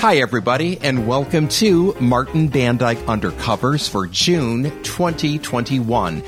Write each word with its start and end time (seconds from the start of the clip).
Hi, 0.00 0.18
everybody, 0.18 0.78
and 0.78 1.08
welcome 1.08 1.48
to 1.48 1.92
Martin 1.98 2.48
Bandyke 2.48 3.04
Undercovers 3.06 3.90
for 3.90 4.06
June 4.06 4.62
2021 4.84 6.22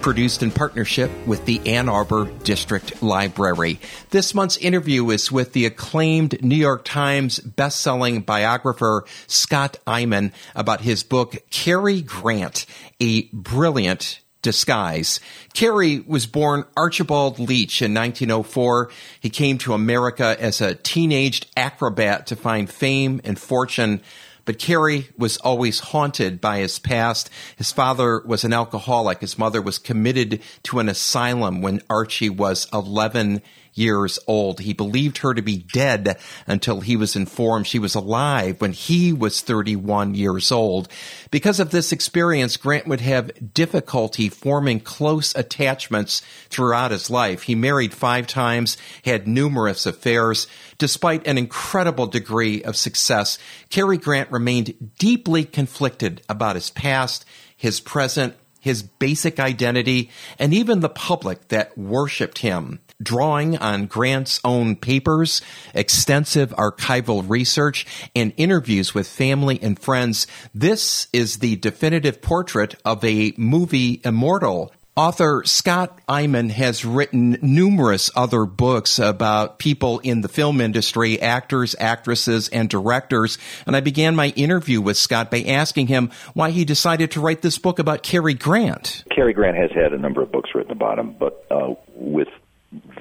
produced 0.00 0.44
in 0.44 0.52
partnership 0.52 1.10
with 1.26 1.44
the 1.44 1.60
Ann 1.66 1.88
Arbor 1.88 2.26
District 2.44 3.02
Library. 3.02 3.80
This 4.10 4.32
month's 4.32 4.56
interview 4.58 5.10
is 5.10 5.32
with 5.32 5.54
the 5.54 5.66
acclaimed 5.66 6.40
New 6.40 6.54
York 6.54 6.84
Times 6.84 7.40
best-selling 7.40 8.20
biographer 8.20 9.04
Scott 9.26 9.78
Eyman 9.88 10.32
about 10.54 10.82
his 10.82 11.02
book 11.02 11.34
Cary 11.50 12.02
Grant, 12.02 12.64
a 13.00 13.22
brilliant 13.32 14.20
disguise. 14.42 15.20
Cary 15.54 16.00
was 16.06 16.26
born 16.26 16.64
Archibald 16.76 17.38
Leach 17.38 17.82
in 17.82 17.94
1904. 17.94 18.90
He 19.20 19.30
came 19.30 19.58
to 19.58 19.74
America 19.74 20.36
as 20.38 20.60
a 20.60 20.74
teenaged 20.74 21.46
acrobat 21.56 22.26
to 22.28 22.36
find 22.36 22.70
fame 22.70 23.20
and 23.24 23.38
fortune. 23.38 24.00
But 24.44 24.60
Cary 24.60 25.08
was 25.18 25.36
always 25.38 25.80
haunted 25.80 26.40
by 26.40 26.58
his 26.58 26.78
past. 26.78 27.28
His 27.56 27.72
father 27.72 28.22
was 28.24 28.44
an 28.44 28.52
alcoholic. 28.52 29.20
His 29.20 29.36
mother 29.36 29.60
was 29.60 29.78
committed 29.78 30.40
to 30.62 30.78
an 30.78 30.88
asylum 30.88 31.60
when 31.60 31.82
Archie 31.90 32.30
was 32.30 32.68
11 32.72 33.42
years 33.76 34.18
old. 34.26 34.60
He 34.60 34.72
believed 34.72 35.18
her 35.18 35.34
to 35.34 35.42
be 35.42 35.58
dead 35.58 36.18
until 36.46 36.80
he 36.80 36.96
was 36.96 37.16
informed 37.16 37.66
she 37.66 37.78
was 37.78 37.94
alive 37.94 38.60
when 38.60 38.72
he 38.72 39.12
was 39.12 39.40
31 39.40 40.14
years 40.14 40.50
old. 40.50 40.88
Because 41.30 41.60
of 41.60 41.70
this 41.70 41.92
experience, 41.92 42.56
Grant 42.56 42.86
would 42.86 43.00
have 43.00 43.54
difficulty 43.54 44.28
forming 44.28 44.80
close 44.80 45.34
attachments 45.34 46.22
throughout 46.48 46.90
his 46.90 47.10
life. 47.10 47.42
He 47.42 47.54
married 47.54 47.94
five 47.94 48.26
times, 48.26 48.76
had 49.04 49.28
numerous 49.28 49.86
affairs. 49.86 50.46
Despite 50.78 51.26
an 51.26 51.38
incredible 51.38 52.06
degree 52.06 52.62
of 52.62 52.76
success, 52.76 53.38
Cary 53.70 53.98
Grant 53.98 54.30
remained 54.30 54.92
deeply 54.98 55.44
conflicted 55.44 56.22
about 56.28 56.56
his 56.56 56.70
past, 56.70 57.24
his 57.56 57.80
present, 57.80 58.34
his 58.60 58.82
basic 58.82 59.38
identity, 59.38 60.10
and 60.38 60.52
even 60.52 60.80
the 60.80 60.88
public 60.88 61.48
that 61.48 61.78
worshiped 61.78 62.38
him. 62.38 62.80
Drawing 63.02 63.58
on 63.58 63.86
Grant's 63.86 64.40
own 64.44 64.76
papers, 64.76 65.42
extensive 65.74 66.50
archival 66.50 67.28
research, 67.28 67.86
and 68.14 68.32
interviews 68.36 68.94
with 68.94 69.06
family 69.06 69.58
and 69.62 69.78
friends, 69.78 70.26
this 70.54 71.08
is 71.12 71.38
the 71.38 71.56
definitive 71.56 72.22
portrait 72.22 72.74
of 72.84 73.04
a 73.04 73.34
movie 73.36 74.00
immortal 74.04 74.72
Author 74.98 75.42
Scott 75.44 76.00
Eyman 76.08 76.50
has 76.50 76.82
written 76.82 77.36
numerous 77.42 78.10
other 78.16 78.46
books 78.46 78.98
about 78.98 79.58
people 79.58 79.98
in 79.98 80.22
the 80.22 80.28
film 80.28 80.58
industry, 80.58 81.20
actors, 81.20 81.76
actresses, 81.78 82.48
and 82.48 82.66
directors. 82.66 83.36
And 83.66 83.76
I 83.76 83.80
began 83.80 84.16
my 84.16 84.28
interview 84.28 84.80
with 84.80 84.96
Scott 84.96 85.30
by 85.30 85.42
asking 85.42 85.88
him 85.88 86.10
why 86.32 86.50
he 86.50 86.64
decided 86.64 87.10
to 87.10 87.20
write 87.20 87.42
this 87.42 87.58
book 87.58 87.78
about 87.78 88.02
Cary 88.02 88.32
Grant. 88.32 89.04
Cary 89.14 89.34
Grant 89.34 89.58
has 89.58 89.70
had 89.70 89.92
a 89.92 89.98
number 89.98 90.22
of 90.22 90.32
books 90.32 90.48
written 90.54 90.72
about 90.72 90.98
him, 90.98 91.14
but 91.20 91.44
uh, 91.50 91.74
with 91.94 92.28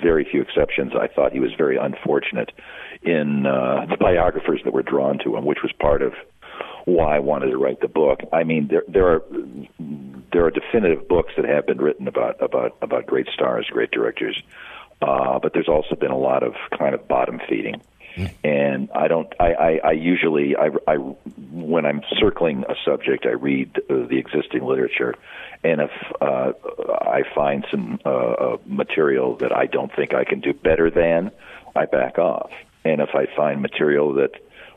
very 0.06 0.24
few 0.30 0.42
exceptions, 0.42 0.92
I 0.94 1.08
thought 1.08 1.32
he 1.34 1.40
was 1.40 1.54
very 1.58 1.78
unfortunate 1.78 2.52
in 3.02 3.48
uh, 3.48 3.88
the 3.90 3.98
biographers 3.98 4.62
that 4.64 4.72
were 4.72 4.84
drawn 4.84 5.18
to 5.24 5.36
him, 5.36 5.46
which 5.46 5.64
was 5.64 5.72
part 5.80 6.04
of 6.04 6.14
why 6.86 7.16
I 7.16 7.20
wanted 7.20 7.50
to 7.50 7.58
write 7.58 7.82
the 7.82 7.88
book. 7.88 8.20
I 8.32 8.44
mean, 8.44 8.68
there 8.68 8.84
there 8.88 9.08
are 9.14 9.24
there 10.32 10.46
are 10.46 10.52
definitive 10.52 11.08
books 11.08 11.34
that 11.38 11.46
have 11.46 11.66
been 11.66 11.80
written 11.80 12.08
about 12.08 12.40
about 12.40 12.78
about 12.84 13.08
great 13.08 13.28
stars, 13.34 13.66
great 13.72 13.90
directors, 13.90 14.38
uh, 15.02 15.40
but 15.40 15.54
there's 15.54 15.68
also 15.68 15.96
been 15.96 16.12
a 16.12 16.18
lot 16.18 16.44
of 16.44 16.54
kind 16.78 16.94
of 16.94 17.08
bottom 17.08 17.42
feeding. 17.50 17.82
And 18.44 18.90
I 18.92 19.08
don't. 19.08 19.32
I, 19.40 19.54
I, 19.54 19.80
I 19.84 19.92
usually, 19.92 20.56
I, 20.56 20.70
I, 20.88 20.96
when 20.96 21.86
I'm 21.86 22.02
circling 22.20 22.64
a 22.70 22.76
subject, 22.86 23.26
I 23.26 23.32
read 23.34 23.82
the 23.90 24.18
existing 24.18 24.64
literature, 24.64 25.16
and 25.64 25.82
if 25.82 25.92
uh, 26.22 26.54
I 27.02 27.24
find 27.34 27.66
some 27.70 28.00
uh, 28.06 28.10
uh 28.10 28.58
material 28.66 29.36
that 29.38 29.56
I 29.56 29.66
don't 29.66 29.94
think 29.96 30.14
I 30.14 30.24
can 30.24 30.40
do 30.40 30.54
better 30.54 30.90
than, 30.90 31.32
I 31.76 31.86
back 31.86 32.18
off. 32.18 32.52
And 32.84 33.02
if 33.02 33.10
I 33.16 33.26
find 33.36 33.62
material 33.62 34.14
that 34.14 34.32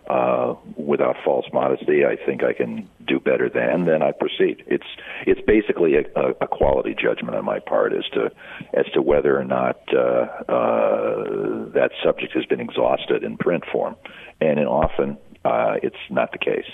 uh, 0.08 0.54
without 0.76 1.16
false 1.24 1.46
modesty, 1.52 2.04
I 2.04 2.16
think 2.16 2.42
I 2.42 2.52
can 2.52 2.88
do 3.06 3.20
better 3.20 3.48
than, 3.48 3.84
then 3.84 4.02
I 4.02 4.12
proceed. 4.12 4.64
It's 4.66 4.86
it's 5.26 5.40
basically 5.46 5.96
a, 5.96 6.04
a 6.40 6.46
quality 6.46 6.94
judgment 6.94 7.36
on 7.36 7.44
my 7.44 7.58
part 7.58 7.92
as 7.92 8.04
to 8.14 8.30
as 8.72 8.86
to 8.94 9.02
whether 9.02 9.38
or 9.38 9.44
not 9.44 9.80
uh, 9.94 10.26
uh, 10.48 11.68
that 11.74 11.90
subject 12.02 12.32
has 12.34 12.46
been 12.46 12.60
exhausted 12.60 13.22
in 13.22 13.36
print 13.36 13.64
form, 13.70 13.96
and 14.40 14.58
often 14.60 15.18
uh, 15.44 15.76
it's 15.82 15.96
not 16.10 16.32
the 16.32 16.38
case 16.38 16.66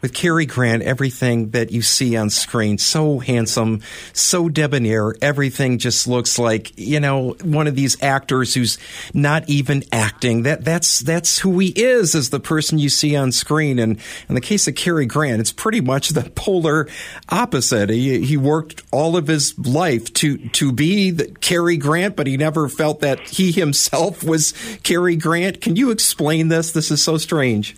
with 0.00 0.12
Cary 0.12 0.46
Grant, 0.46 0.82
everything 0.82 1.50
that 1.50 1.72
you 1.72 1.82
see 1.82 2.16
on 2.16 2.30
screen, 2.30 2.78
so 2.78 3.18
handsome, 3.18 3.82
so 4.12 4.48
debonair, 4.48 5.14
everything 5.22 5.78
just 5.78 6.06
looks 6.06 6.38
like, 6.38 6.72
you 6.76 7.00
know, 7.00 7.36
one 7.42 7.66
of 7.66 7.74
these 7.74 8.02
actors 8.02 8.54
who's 8.54 8.78
not 9.12 9.48
even 9.48 9.82
acting. 9.92 10.42
That, 10.42 10.64
that's, 10.64 11.00
that's 11.00 11.38
who 11.38 11.58
he 11.58 11.68
is 11.68 12.14
as 12.14 12.30
the 12.30 12.40
person 12.40 12.78
you 12.78 12.88
see 12.88 13.16
on 13.16 13.32
screen. 13.32 13.78
And 13.78 13.98
in 14.28 14.34
the 14.34 14.40
case 14.40 14.68
of 14.68 14.74
Cary 14.74 15.06
Grant, 15.06 15.40
it's 15.40 15.52
pretty 15.52 15.80
much 15.80 16.10
the 16.10 16.30
polar 16.34 16.88
opposite. 17.28 17.90
He, 17.90 18.24
he 18.24 18.36
worked 18.36 18.82
all 18.90 19.16
of 19.16 19.26
his 19.26 19.58
life 19.58 20.12
to, 20.14 20.36
to 20.50 20.72
be 20.72 21.10
the 21.10 21.26
Cary 21.26 21.76
Grant, 21.76 22.16
but 22.16 22.26
he 22.26 22.36
never 22.36 22.68
felt 22.68 23.00
that 23.00 23.20
he 23.20 23.52
himself 23.52 24.22
was 24.22 24.52
Cary 24.82 25.16
Grant. 25.16 25.60
Can 25.60 25.76
you 25.76 25.90
explain 25.90 26.48
this? 26.48 26.72
This 26.72 26.90
is 26.90 27.02
so 27.02 27.16
strange. 27.16 27.76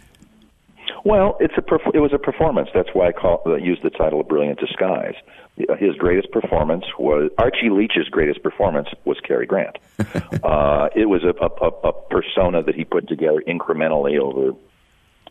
Well, 1.06 1.36
it's 1.38 1.54
a 1.56 1.60
perf- 1.60 1.94
it 1.94 2.00
was 2.00 2.12
a 2.12 2.18
performance. 2.18 2.68
That's 2.74 2.88
why 2.92 3.06
I 3.06 3.12
call 3.12 3.40
uh, 3.46 3.54
use 3.54 3.78
the 3.80 3.90
title 3.90 4.20
of 4.20 4.26
Brilliant 4.26 4.58
Disguise. 4.58 5.14
Uh, 5.56 5.76
his 5.76 5.94
greatest 5.94 6.32
performance 6.32 6.84
was 6.98 7.30
Archie 7.38 7.70
Leach's 7.70 8.08
greatest 8.10 8.42
performance 8.42 8.88
was 9.04 9.16
Cary 9.20 9.46
Grant. 9.46 9.78
uh, 10.42 10.88
it 10.96 11.08
was 11.08 11.22
a, 11.22 11.32
a, 11.44 11.88
a 11.88 11.92
persona 12.10 12.60
that 12.64 12.74
he 12.74 12.84
put 12.84 13.06
together 13.06 13.40
incrementally 13.46 14.18
over 14.18 14.56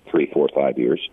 three, 0.09 0.31
four, 0.31 0.47
five 0.55 0.79
years. 0.79 1.09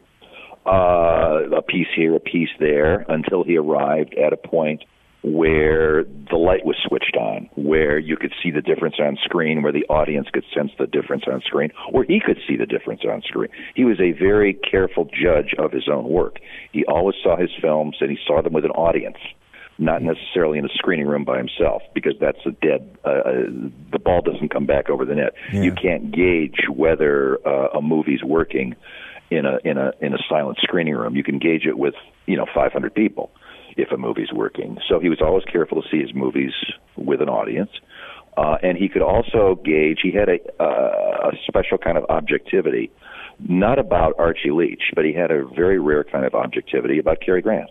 Uh, 0.64 1.50
a 1.56 1.62
piece 1.62 1.88
here, 1.96 2.14
a 2.14 2.20
piece 2.20 2.50
there, 2.60 3.04
until 3.08 3.42
he 3.42 3.56
arrived 3.56 4.14
at 4.14 4.32
a 4.32 4.36
point 4.36 4.84
where 5.22 6.04
the 6.04 6.36
light 6.36 6.64
was 6.64 6.76
switched 6.86 7.16
on, 7.16 7.48
where 7.54 7.96
you 7.98 8.16
could 8.16 8.32
see 8.42 8.50
the 8.50 8.60
difference 8.60 8.96
on 8.98 9.16
screen, 9.24 9.62
where 9.62 9.72
the 9.72 9.86
audience 9.88 10.28
could 10.32 10.44
sense 10.54 10.72
the 10.78 10.86
difference 10.86 11.24
on 11.30 11.40
screen, 11.42 11.70
or 11.92 12.04
he 12.04 12.20
could 12.20 12.38
see 12.48 12.56
the 12.56 12.66
difference 12.66 13.02
on 13.08 13.22
screen. 13.22 13.48
He 13.76 13.84
was 13.84 14.00
a 14.00 14.12
very 14.12 14.54
careful 14.54 15.04
judge 15.04 15.54
of 15.58 15.70
his 15.70 15.88
own 15.88 16.08
work. 16.08 16.38
He 16.72 16.84
always 16.86 17.16
saw 17.22 17.36
his 17.36 17.50
films 17.60 17.96
and 18.00 18.10
he 18.10 18.18
saw 18.26 18.42
them 18.42 18.52
with 18.52 18.64
an 18.64 18.72
audience, 18.72 19.18
not 19.78 20.02
necessarily 20.02 20.58
in 20.58 20.64
a 20.64 20.74
screening 20.74 21.06
room 21.06 21.24
by 21.24 21.38
himself, 21.38 21.82
because 21.94 22.14
that's 22.20 22.44
a 22.44 22.50
dead. 22.50 22.98
Uh, 23.04 23.08
uh 23.08 23.32
the 23.92 24.00
ball 24.00 24.22
doesn't 24.22 24.48
come 24.48 24.66
back 24.66 24.90
over 24.90 25.04
the 25.04 25.14
net. 25.14 25.34
Yeah. 25.52 25.62
You 25.62 25.72
can't 25.72 26.10
gauge 26.10 26.66
whether 26.68 27.38
uh, 27.46 27.78
a 27.78 27.80
movie's 27.80 28.24
working 28.24 28.74
in 29.30 29.46
a 29.46 29.58
in 29.64 29.78
a 29.78 29.92
in 30.00 30.14
a 30.14 30.18
silent 30.28 30.58
screening 30.60 30.94
room. 30.94 31.14
You 31.14 31.22
can 31.22 31.38
gauge 31.38 31.64
it 31.64 31.78
with 31.78 31.94
you 32.26 32.36
know 32.36 32.46
500 32.52 32.92
people 32.92 33.30
if 33.76 33.90
a 33.92 33.96
movie's 33.96 34.32
working. 34.32 34.78
So 34.88 35.00
he 35.00 35.08
was 35.08 35.20
always 35.20 35.44
careful 35.44 35.82
to 35.82 35.88
see 35.90 36.00
his 36.00 36.14
movies 36.14 36.52
with 36.96 37.20
an 37.20 37.28
audience. 37.28 37.70
Uh, 38.36 38.56
and 38.62 38.78
he 38.78 38.88
could 38.88 39.02
also 39.02 39.60
gauge, 39.62 40.00
he 40.02 40.10
had 40.10 40.28
a, 40.28 40.38
uh, 40.62 41.28
a 41.28 41.32
special 41.46 41.76
kind 41.76 41.98
of 41.98 42.04
objectivity, 42.08 42.90
not 43.38 43.78
about 43.78 44.14
Archie 44.18 44.50
Leach, 44.50 44.84
but 44.94 45.04
he 45.04 45.12
had 45.12 45.30
a 45.30 45.44
very 45.54 45.78
rare 45.78 46.04
kind 46.04 46.24
of 46.24 46.34
objectivity 46.34 46.98
about 46.98 47.20
Cary 47.20 47.42
Grant 47.42 47.70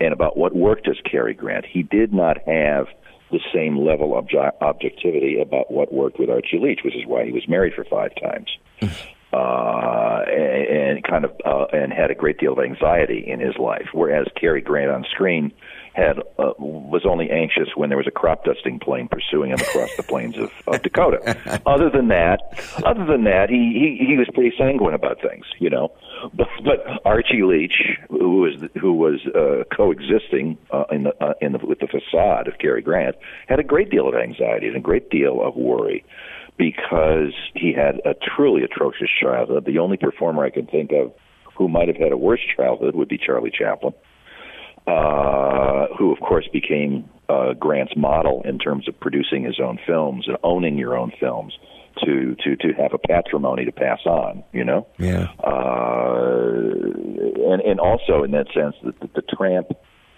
and 0.00 0.12
about 0.12 0.36
what 0.36 0.56
worked 0.56 0.88
as 0.88 0.96
Cary 1.08 1.34
Grant. 1.34 1.64
He 1.66 1.82
did 1.82 2.12
not 2.12 2.38
have 2.46 2.86
the 3.30 3.40
same 3.54 3.78
level 3.78 4.18
of 4.18 4.28
objectivity 4.60 5.40
about 5.40 5.70
what 5.70 5.92
worked 5.92 6.18
with 6.18 6.28
Archie 6.28 6.58
Leach, 6.58 6.80
which 6.84 6.94
is 6.94 7.06
why 7.06 7.24
he 7.24 7.32
was 7.32 7.48
married 7.48 7.72
for 7.74 7.84
five 7.84 8.10
times. 8.20 8.48
Uh, 9.32 10.22
and, 10.28 10.98
and 10.98 11.04
kind 11.04 11.24
of 11.24 11.32
uh, 11.44 11.66
and 11.72 11.92
had 11.92 12.10
a 12.10 12.14
great 12.14 12.38
deal 12.38 12.52
of 12.52 12.58
anxiety 12.58 13.24
in 13.26 13.40
his 13.40 13.56
life. 13.56 13.88
Whereas 13.92 14.26
Cary 14.38 14.60
Grant 14.60 14.90
on 14.90 15.04
screen 15.10 15.52
had 15.94 16.18
uh, 16.38 16.52
was 16.58 17.02
only 17.04 17.30
anxious 17.30 17.68
when 17.74 17.88
there 17.88 17.98
was 17.98 18.06
a 18.06 18.10
crop 18.10 18.44
dusting 18.44 18.78
plane 18.78 19.08
pursuing 19.08 19.50
him 19.50 19.58
across 19.60 19.94
the 19.96 20.02
plains 20.02 20.36
of, 20.38 20.50
of 20.66 20.82
Dakota. 20.82 21.36
other 21.66 21.90
than 21.90 22.08
that, 22.08 22.40
other 22.84 23.04
than 23.04 23.24
that, 23.24 23.50
he, 23.50 23.96
he 23.98 24.06
he 24.06 24.16
was 24.16 24.28
pretty 24.34 24.54
sanguine 24.56 24.94
about 24.94 25.20
things, 25.20 25.44
you 25.58 25.70
know. 25.70 25.92
But, 26.34 26.48
but 26.64 26.84
Archie 27.04 27.42
Leach, 27.42 27.76
who 28.08 28.40
was 28.40 28.54
who 28.80 28.94
was 28.94 29.20
uh, 29.34 29.64
coexisting 29.74 30.58
uh, 30.70 30.84
in 30.90 31.04
the 31.04 31.24
uh, 31.24 31.34
in 31.40 31.52
the 31.52 31.58
with 31.58 31.80
the 31.80 31.88
facade 31.88 32.48
of 32.48 32.58
Cary 32.58 32.82
Grant, 32.82 33.16
had 33.48 33.58
a 33.58 33.64
great 33.64 33.90
deal 33.90 34.08
of 34.08 34.14
anxiety 34.14 34.68
and 34.68 34.76
a 34.76 34.80
great 34.80 35.10
deal 35.10 35.42
of 35.42 35.56
worry 35.56 36.04
because 36.58 37.32
he 37.54 37.72
had 37.72 38.00
a 38.04 38.14
truly 38.36 38.62
atrocious 38.62 39.08
childhood. 39.20 39.64
The 39.64 39.78
only 39.78 39.96
performer 39.96 40.44
I 40.44 40.50
can 40.50 40.66
think 40.66 40.92
of 40.92 41.12
who 41.56 41.68
might 41.68 41.88
have 41.88 41.96
had 41.96 42.12
a 42.12 42.16
worse 42.16 42.40
childhood 42.56 42.94
would 42.94 43.08
be 43.08 43.18
Charlie 43.18 43.50
Chaplin, 43.50 43.92
uh, 44.86 45.86
who, 45.98 46.12
of 46.12 46.20
course, 46.20 46.48
became 46.52 47.08
uh, 47.28 47.54
Grant's 47.54 47.96
model 47.96 48.42
in 48.44 48.58
terms 48.58 48.88
of 48.88 48.98
producing 49.00 49.44
his 49.44 49.58
own 49.60 49.78
films 49.86 50.26
and 50.28 50.36
owning 50.42 50.78
your 50.78 50.96
own 50.96 51.12
films. 51.18 51.54
to 52.04 52.34
to 52.42 52.56
to 52.56 52.72
have 52.72 52.92
a 52.94 52.98
patrimony 52.98 53.64
to 53.66 53.72
pass 53.72 54.00
on. 54.06 54.42
You 54.52 54.64
know. 54.64 54.86
Yeah. 54.98 55.28
Uh, 55.44 56.52
and 57.52 57.60
and 57.62 57.80
also 57.80 58.24
in 58.24 58.30
that 58.32 58.46
sense 58.54 58.76
that 58.84 58.98
the, 59.00 59.08
the 59.14 59.22
tramp 59.36 59.72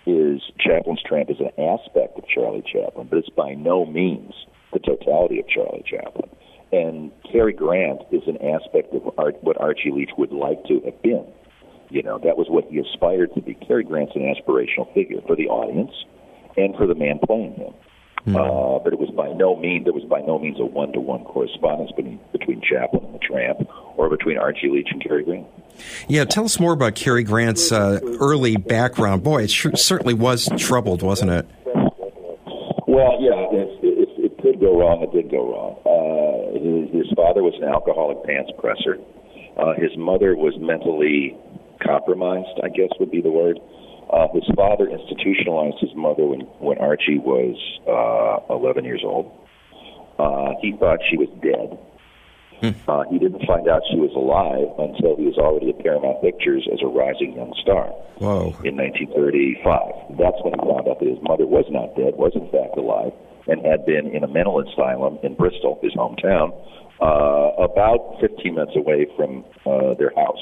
is 0.07 0.41
Chaplin's 0.61 1.03
tramp 1.03 1.31
is 1.31 1.41
an 1.41 1.51
aspect 1.59 2.19
of 2.19 2.25
Charlie 2.29 2.63
Chaplin, 2.63 3.09
but 3.09 3.19
it's 3.19 3.31
by 3.31 3.55
no 3.55 3.87
means 3.87 4.35
the 4.75 4.81
totality 4.81 5.41
of 5.41 5.49
Charlie 5.49 5.85
Chaplin. 5.89 6.29
And 6.73 7.13
Cary 7.31 7.53
Grant 7.53 8.01
is 8.11 8.23
an 8.27 8.37
aspect 8.43 8.93
of 8.95 9.09
art, 9.17 9.37
what 9.43 9.61
Archie 9.61 9.93
Leach 9.93 10.11
would 10.19 10.33
like 10.33 10.63
to 10.65 10.81
have 10.85 11.01
been. 11.03 11.25
You 11.89 12.03
know, 12.03 12.19
that 12.19 12.37
was 12.37 12.49
what 12.51 12.65
he 12.69 12.79
aspired 12.79 13.33
to 13.35 13.41
be. 13.41 13.55
Cary 13.55 13.85
Grant's 13.85 14.17
an 14.17 14.23
aspirational 14.23 14.93
figure 14.93 15.21
for 15.27 15.37
the 15.37 15.47
audience 15.47 15.93
and 16.57 16.75
for 16.77 16.87
the 16.87 16.95
man 16.95 17.21
playing 17.25 17.55
him. 17.55 17.73
Mm-hmm. 18.27 18.37
Uh, 18.37 18.79
but 18.83 18.93
it 18.95 18.99
was 18.99 19.11
by 19.11 19.31
no 19.35 19.55
means 19.55 19.85
there 19.85 19.93
was 19.93 20.05
by 20.05 20.21
no 20.23 20.39
means 20.39 20.59
a 20.59 20.65
one 20.65 20.93
to 20.93 21.01
one 21.01 21.25
correspondence 21.25 21.93
between 21.95 22.19
between 22.33 22.63
Chaplin 22.63 23.05
and 23.05 23.15
the 23.15 23.19
Tramp, 23.19 23.69
or 23.97 24.09
between 24.09 24.39
Archie 24.39 24.71
Leach 24.71 24.89
and 24.91 25.03
Cary 25.05 25.25
Grant. 25.25 25.47
Yeah, 26.09 26.25
tell 26.25 26.47
us 26.47 26.59
more 26.59 26.73
about 26.73 26.95
Cary 26.95 27.23
Grant's 27.23 27.71
uh, 27.71 28.01
early 28.19 28.57
background. 28.57 29.23
Boy, 29.23 29.45
it 29.45 29.51
certainly 29.51 30.15
was 30.15 30.49
troubled, 30.57 31.03
wasn't 31.03 31.33
it? 31.33 31.47
Well, 32.87 33.19
yeah, 33.21 33.51
could 34.55 34.63
go 34.63 34.79
wrong. 34.79 35.03
It 35.03 35.13
did 35.13 35.31
go 35.31 35.43
wrong. 35.43 35.75
Uh, 35.83 36.55
his, 36.55 37.07
his 37.07 37.13
father 37.17 37.43
was 37.43 37.55
an 37.59 37.67
alcoholic 37.67 38.23
pants 38.25 38.53
presser. 38.59 38.99
Uh, 39.59 39.75
his 39.75 39.91
mother 39.99 40.37
was 40.37 40.55
mentally 40.59 41.37
compromised, 41.83 42.59
I 42.63 42.69
guess 42.69 42.91
would 42.99 43.11
be 43.11 43.21
the 43.21 43.31
word. 43.31 43.59
Uh, 44.11 44.29
his 44.33 44.45
father 44.55 44.87
institutionalized 44.87 45.79
his 45.81 45.95
mother 45.95 46.25
when, 46.27 46.41
when 46.63 46.79
Archie 46.79 47.19
was 47.19 47.57
uh, 47.87 48.55
11 48.55 48.85
years 48.85 49.03
old. 49.05 49.31
Uh, 50.19 50.55
he 50.63 50.77
thought 50.79 50.99
she 51.11 51.17
was 51.17 51.31
dead. 51.43 51.75
Hmm. 52.63 52.79
Uh, 52.87 53.03
he 53.11 53.19
didn't 53.19 53.43
find 53.47 53.67
out 53.67 53.83
she 53.91 53.99
was 53.99 54.15
alive 54.15 54.71
until 54.79 55.19
he 55.19 55.27
was 55.27 55.35
already 55.39 55.75
at 55.75 55.83
Paramount 55.83 56.23
Pictures 56.23 56.69
as 56.71 56.79
a 56.83 56.87
rising 56.87 57.35
young 57.35 57.53
star 57.59 57.91
Whoa. 58.23 58.55
in 58.63 58.79
1935. 58.79 60.15
That's 60.15 60.39
when 60.47 60.55
he 60.55 60.63
found 60.63 60.87
out 60.87 61.03
that 61.03 61.11
his 61.11 61.19
mother 61.23 61.47
was 61.47 61.67
not 61.75 61.99
dead, 61.99 62.15
was 62.15 62.31
in 62.39 62.47
fact 62.55 62.79
alive, 62.79 63.11
and 63.47 63.65
had 63.65 63.85
been 63.87 64.15
in 64.15 64.25
a 64.25 64.29
mental 64.29 64.61
asylum 64.61 65.19
in 65.23 65.35
Bristol, 65.35 65.79
his 65.83 65.93
hometown, 65.95 66.53
uh, 67.01 67.63
about 67.63 68.17
15 68.21 68.55
minutes 68.55 68.77
away 68.77 69.07
from 69.17 69.45
uh, 69.67 69.95
their 69.95 70.13
house. 70.15 70.41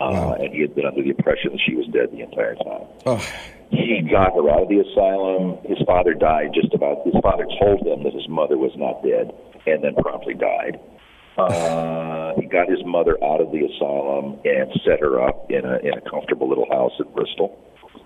Uh, 0.00 0.12
wow. 0.12 0.32
And 0.34 0.52
he 0.54 0.60
had 0.62 0.74
been 0.74 0.86
under 0.86 1.02
the 1.02 1.10
impression 1.10 1.52
that 1.52 1.60
she 1.66 1.74
was 1.74 1.86
dead 1.92 2.10
the 2.12 2.22
entire 2.22 2.54
time. 2.56 2.86
Oh. 3.06 3.20
He 3.70 4.02
got 4.10 4.34
her 4.34 4.48
out 4.50 4.62
of 4.62 4.68
the 4.68 4.80
asylum. 4.80 5.58
His 5.64 5.78
father 5.86 6.14
died 6.14 6.50
just 6.54 6.74
about. 6.74 7.04
His 7.04 7.14
father 7.22 7.46
told 7.60 7.86
him 7.86 8.02
that 8.02 8.14
his 8.14 8.28
mother 8.28 8.58
was 8.58 8.72
not 8.76 9.02
dead, 9.02 9.30
and 9.66 9.84
then 9.84 9.94
promptly 9.94 10.34
died. 10.34 10.80
Uh, 11.38 12.34
he 12.40 12.46
got 12.46 12.68
his 12.68 12.82
mother 12.84 13.16
out 13.22 13.40
of 13.40 13.52
the 13.52 13.62
asylum 13.62 14.40
and 14.44 14.72
set 14.84 14.98
her 15.00 15.22
up 15.22 15.50
in 15.50 15.64
a 15.64 15.78
in 15.86 15.94
a 15.94 16.02
comfortable 16.10 16.48
little 16.48 16.66
house 16.70 16.92
in 16.98 17.06
Bristol. 17.14 17.54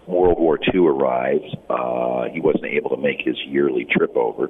World 0.06 0.38
War 0.38 0.58
II 0.72 0.86
arrived. 0.86 1.56
Uh, 1.68 2.28
he 2.32 2.40
wasn't 2.40 2.66
able 2.66 2.90
to 2.90 2.96
make 2.96 3.20
his 3.24 3.36
yearly 3.46 3.86
trip 3.90 4.16
over 4.16 4.48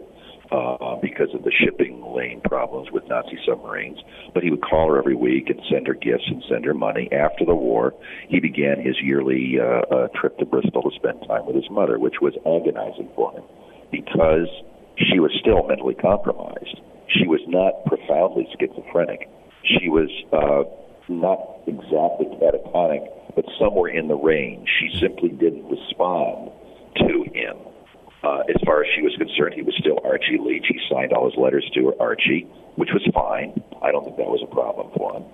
uh, 0.51 0.97
because 1.01 1.29
of 1.35 1.43
the 1.43 1.53
shipping 1.53 2.05
lane 2.15 2.41
problems 2.45 2.91
with 2.93 3.05
Nazi 3.09 3.39
submarines. 3.47 3.99
But 4.33 4.43
he 4.43 4.51
would 4.51 4.63
call 4.63 4.91
her 4.91 4.99
every 4.99 5.15
week 5.15 5.49
and 5.49 5.61
send 5.71 5.87
her 5.87 5.95
gifts 5.95 6.25
and 6.27 6.43
send 6.49 6.65
her 6.65 6.75
money. 6.75 7.09
After 7.13 7.45
the 7.45 7.55
war, 7.55 7.95
he 8.29 8.41
began 8.41 8.81
his 8.81 8.97
yearly 9.03 9.57
uh, 9.61 9.95
uh, 9.95 10.09
trip 10.21 10.39
to 10.39 10.47
Bristol 10.47 10.83
to 10.83 10.91
spend 10.97 11.21
time 11.27 11.47
with 11.47 11.57
his 11.57 11.71
mother, 11.71 11.99
which 11.99 12.21
was 12.21 12.35
agonizing 12.45 13.11
for 13.15 13.33
him 13.33 13.45
because 13.91 14.49
she 14.99 15.19
was 15.19 15.31
still 15.41 15.67
mentally 15.67 15.95
compromised. 15.95 16.81
She 17.09 17.27
was 17.27 17.41
not 17.47 17.85
profoundly 17.87 18.49
schizophrenic. 18.59 19.29
She 19.63 19.89
was 19.89 20.11
uh, 20.33 20.65
not 21.09 21.63
exactly 21.67 22.27
catatonic, 22.41 23.07
but 23.35 23.45
somewhere 23.59 23.91
in 23.91 24.09
the 24.09 24.17
range. 24.17 24.69
She 24.81 24.99
simply 24.99 25.31
didn't 25.31 25.69
respond 25.69 26.51
to 26.97 27.25
him 27.33 27.57
uh, 28.25 28.43
as 28.49 28.57
far 28.65 28.83
as 28.83 28.89
she 28.97 29.03
was 29.03 29.15
concerned, 29.17 29.53
he 29.53 29.61
was 29.61 29.75
still 29.79 30.01
Archie 30.03 30.39
Leach. 30.41 30.65
He 30.67 30.81
signed 30.91 31.13
all 31.13 31.29
his 31.29 31.37
letters 31.39 31.69
to 31.75 31.89
her 31.89 31.95
Archie, 32.01 32.49
which 32.77 32.89
was 32.93 33.05
fine. 33.13 33.53
I 33.83 33.93
don't 33.93 34.03
think 34.05 34.17
that 34.17 34.27
was 34.27 34.41
a 34.43 34.53
problem 34.53 34.91
for 34.97 35.13
him. 35.13 35.25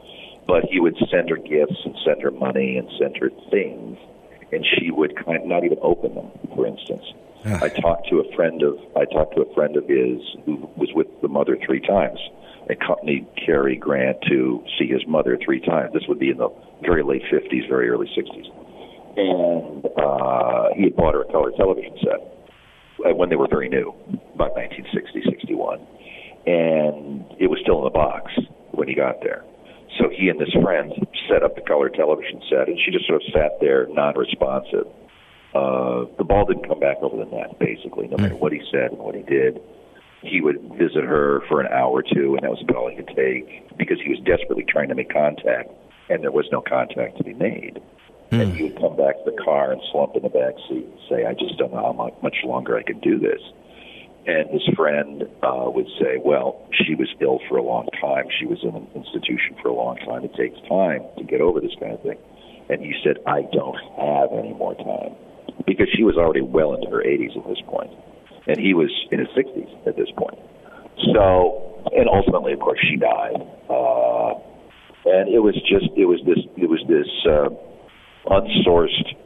But 0.46 0.64
he 0.64 0.80
would 0.80 0.96
send 1.08 1.30
her 1.30 1.36
gifts 1.36 1.78
and 1.84 1.94
send 2.04 2.20
her 2.22 2.32
money 2.32 2.76
and 2.78 2.90
send 2.98 3.16
her 3.18 3.30
things, 3.50 3.96
and 4.50 4.66
she 4.74 4.90
would 4.90 5.14
kind 5.24 5.38
of 5.38 5.46
not 5.46 5.62
even 5.64 5.78
open 5.82 6.16
them. 6.16 6.30
For 6.56 6.66
instance, 6.66 7.04
I 7.44 7.68
talked 7.68 8.08
to 8.08 8.18
a 8.18 8.34
friend 8.34 8.60
of 8.62 8.74
I 8.96 9.04
talked 9.04 9.36
to 9.36 9.42
a 9.42 9.54
friend 9.54 9.76
of 9.76 9.86
his 9.86 10.18
who 10.44 10.68
was 10.76 10.90
with 10.92 11.06
the 11.22 11.28
mother 11.28 11.56
three 11.64 11.80
times. 11.80 12.18
Accompanied 12.68 13.26
Cary 13.36 13.76
Grant 13.76 14.18
to 14.28 14.64
see 14.78 14.86
his 14.86 15.06
mother 15.06 15.38
three 15.44 15.60
times. 15.60 15.92
This 15.92 16.06
would 16.08 16.18
be 16.18 16.30
in 16.30 16.38
the 16.38 16.50
very 16.82 17.02
late 17.02 17.22
fifties, 17.30 17.64
very 17.68 17.88
early 17.88 18.08
sixties, 18.14 18.46
and 19.16 19.84
uh, 19.96 20.68
he 20.76 20.84
had 20.84 20.96
bought 20.96 21.14
her 21.14 21.22
a 21.22 21.32
color 21.32 21.52
television 21.56 21.96
set 22.02 22.40
uh, 23.04 23.14
when 23.14 23.28
they 23.28 23.36
were 23.36 23.48
very 23.48 23.68
new, 23.68 23.94
about 24.34 24.54
1960, 24.54 25.22
61. 25.28 25.80
And 26.46 27.24
it 27.38 27.48
was 27.48 27.58
still 27.62 27.78
in 27.78 27.84
the 27.84 27.90
box 27.90 28.32
when 28.72 28.88
he 28.88 28.94
got 28.94 29.20
there. 29.22 29.44
So 29.98 30.08
he 30.08 30.28
and 30.28 30.40
this 30.40 30.52
friend 30.62 30.92
set 31.28 31.42
up 31.42 31.54
the 31.54 31.62
color 31.62 31.88
television 31.90 32.40
set, 32.48 32.68
and 32.68 32.78
she 32.84 32.90
just 32.90 33.06
sort 33.06 33.22
of 33.22 33.32
sat 33.32 33.60
there, 33.60 33.86
non-responsive. 33.90 34.86
Uh, 35.52 36.06
the 36.16 36.24
ball 36.24 36.46
didn't 36.46 36.66
come 36.66 36.78
back 36.78 36.98
over 37.02 37.16
the 37.16 37.30
net, 37.30 37.58
basically, 37.58 38.06
no 38.06 38.16
matter 38.16 38.36
what 38.36 38.52
he 38.52 38.62
said 38.70 38.92
and 38.92 38.98
what 39.00 39.14
he 39.14 39.22
did. 39.22 39.60
He 40.22 40.40
would 40.40 40.60
visit 40.78 41.02
her 41.02 41.42
for 41.48 41.60
an 41.60 41.66
hour 41.72 41.90
or 41.90 42.02
two, 42.02 42.36
and 42.36 42.44
that 42.44 42.50
was 42.50 42.60
about 42.62 42.76
all 42.76 42.90
he 42.90 42.96
could 42.96 43.12
take 43.16 43.76
because 43.76 43.98
he 44.04 44.10
was 44.10 44.20
desperately 44.20 44.64
trying 44.68 44.88
to 44.88 44.94
make 44.94 45.12
contact, 45.12 45.70
and 46.10 46.22
there 46.22 46.32
was 46.32 46.46
no 46.50 46.60
contact 46.60 47.16
to 47.18 47.24
be 47.24 47.34
made. 47.34 47.80
Mm. 48.30 48.42
And 48.42 48.56
he 48.56 48.64
would 48.64 48.78
come 48.78 48.96
back 48.96 49.16
to 49.24 49.30
the 49.30 49.42
car 49.42 49.72
and 49.72 49.80
slump 49.90 50.16
in 50.16 50.22
the 50.22 50.28
back 50.28 50.54
seat 50.68 50.84
and 50.84 50.98
say, 51.08 51.24
I 51.24 51.34
just 51.34 51.56
don't 51.56 51.72
know 51.72 51.82
how 51.82 52.12
much 52.22 52.36
longer 52.44 52.76
I 52.76 52.82
can 52.82 52.98
do 53.00 53.18
this. 53.18 53.40
And 54.26 54.50
his 54.50 54.62
friend 54.76 55.24
uh, 55.42 55.70
would 55.72 55.88
say, 55.98 56.20
Well, 56.22 56.60
she 56.84 56.94
was 56.94 57.08
ill 57.20 57.40
for 57.48 57.56
a 57.56 57.62
long 57.62 57.88
time. 58.00 58.26
She 58.38 58.44
was 58.44 58.58
in 58.62 58.76
an 58.76 58.86
institution 58.94 59.56
for 59.62 59.68
a 59.68 59.74
long 59.74 59.96
time. 59.96 60.24
It 60.24 60.34
takes 60.34 60.60
time 60.68 61.02
to 61.16 61.24
get 61.24 61.40
over 61.40 61.58
this 61.60 61.74
kind 61.80 61.92
of 61.92 62.02
thing. 62.02 62.18
And 62.68 62.82
he 62.82 62.94
said, 63.02 63.16
I 63.26 63.42
don't 63.50 63.80
have 63.96 64.30
any 64.36 64.52
more 64.52 64.74
time. 64.74 65.16
Because 65.66 65.88
she 65.96 66.04
was 66.04 66.16
already 66.16 66.42
well 66.42 66.74
into 66.74 66.88
her 66.90 67.02
80s 67.02 67.36
at 67.36 67.46
this 67.48 67.60
point. 67.66 67.90
And 68.46 68.58
he 68.58 68.74
was 68.74 68.90
in 69.10 69.18
his 69.18 69.28
60s 69.28 69.86
at 69.86 69.96
this 69.96 70.08
point. 70.16 70.38
So, 71.14 71.82
and 71.96 72.08
ultimately, 72.08 72.52
of 72.52 72.60
course, 72.60 72.78
she 72.88 72.96
died. 72.96 73.40
Uh, 73.68 74.34
and 75.04 75.28
it 75.28 75.40
was 75.40 75.54
just, 75.68 75.88
it 75.96 76.06
was 76.06 76.20
this, 76.26 76.38
it 76.56 76.68
was 76.68 76.82
this, 76.88 77.08
uh, 77.26 77.48
unsourced 78.26 79.16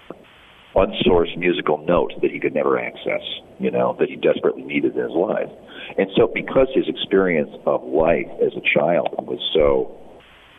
unsourced 0.74 1.36
musical 1.38 1.78
note 1.86 2.12
that 2.20 2.30
he 2.30 2.40
could 2.40 2.54
never 2.54 2.78
access, 2.78 3.22
you 3.58 3.70
know, 3.70 3.96
that 3.98 4.08
he 4.08 4.16
desperately 4.16 4.62
needed 4.62 4.96
in 4.96 5.02
his 5.02 5.12
life. 5.12 5.50
And 5.96 6.10
so 6.16 6.28
because 6.32 6.68
his 6.74 6.88
experience 6.88 7.50
of 7.66 7.84
life 7.84 8.26
as 8.42 8.52
a 8.56 8.64
child 8.74 9.14
was 9.26 9.38
so 9.54 10.00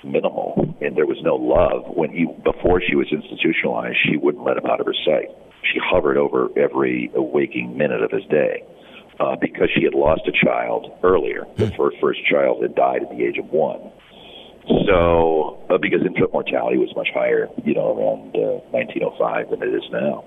minimal 0.03 0.75
and 0.81 0.95
there 0.95 1.05
was 1.05 1.17
no 1.23 1.35
love 1.35 1.83
when 1.95 2.11
he 2.11 2.25
before 2.43 2.79
she 2.79 2.95
was 2.95 3.07
institutionalized 3.11 3.97
she 4.05 4.17
wouldn't 4.17 4.45
let 4.45 4.55
him 4.55 4.65
out 4.67 4.79
of 4.79 4.85
her 4.85 4.95
sight. 5.03 5.29
She 5.73 5.79
hovered 5.83 6.17
over 6.17 6.47
every 6.55 7.09
waking 7.13 7.75
minute 7.75 8.03
of 8.03 8.11
his 8.11 8.23
day 8.29 8.63
uh, 9.19 9.35
because 9.41 9.67
she 9.75 9.83
had 9.83 9.95
lost 9.95 10.21
a 10.27 10.45
child 10.45 10.91
earlier. 11.03 11.45
Her 11.57 11.91
first 11.99 12.19
child 12.29 12.61
had 12.61 12.75
died 12.75 13.01
at 13.01 13.09
the 13.09 13.25
age 13.25 13.37
of 13.39 13.49
one 13.49 13.91
so, 14.67 15.61
uh, 15.69 15.77
because 15.77 16.01
infant 16.05 16.33
mortality 16.33 16.77
was 16.77 16.89
much 16.95 17.09
higher, 17.13 17.47
you 17.63 17.73
know, 17.73 17.93
around 17.93 18.35
uh, 18.35 18.65
1905 18.71 19.49
than 19.51 19.61
it 19.61 19.73
is 19.73 19.83
now. 19.91 20.25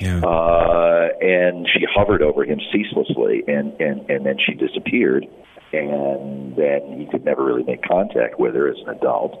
Yeah. 0.00 0.20
Uh, 0.20 1.08
and 1.20 1.66
she 1.72 1.86
hovered 1.94 2.22
over 2.22 2.44
him 2.44 2.60
ceaselessly, 2.72 3.44
and, 3.46 3.80
and, 3.80 4.10
and 4.10 4.26
then 4.26 4.36
she 4.44 4.54
disappeared, 4.54 5.24
and 5.72 6.56
then 6.56 6.98
he 6.98 7.06
could 7.10 7.24
never 7.24 7.44
really 7.44 7.62
make 7.62 7.82
contact 7.82 8.38
with 8.38 8.54
her 8.54 8.68
as 8.68 8.76
an 8.86 8.96
adult. 8.96 9.40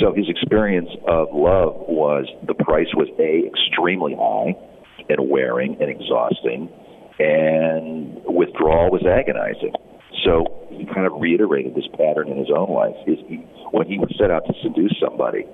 So 0.00 0.12
his 0.12 0.28
experience 0.28 0.90
of 1.08 1.28
love 1.32 1.74
was 1.88 2.26
the 2.46 2.54
price 2.54 2.92
was 2.94 3.08
a 3.18 3.48
extremely 3.48 4.14
high 4.14 4.54
and 5.08 5.30
wearing 5.30 5.76
and 5.80 5.90
exhausting, 5.90 6.68
and 7.18 8.20
withdrawal 8.26 8.90
was 8.90 9.02
agonizing. 9.04 9.72
So 10.24 10.66
he 10.70 10.86
kind 10.86 11.06
of 11.06 11.20
reiterated 11.20 11.74
this 11.74 11.86
pattern 11.96 12.28
in 12.28 12.38
his 12.38 12.50
own 12.54 12.70
life. 12.70 12.96
Is 13.06 13.18
he, 13.28 13.36
when 13.70 13.86
he 13.86 13.98
would 13.98 14.12
set 14.18 14.30
out 14.30 14.46
to 14.46 14.54
seduce 14.62 14.94
somebody, 15.00 15.46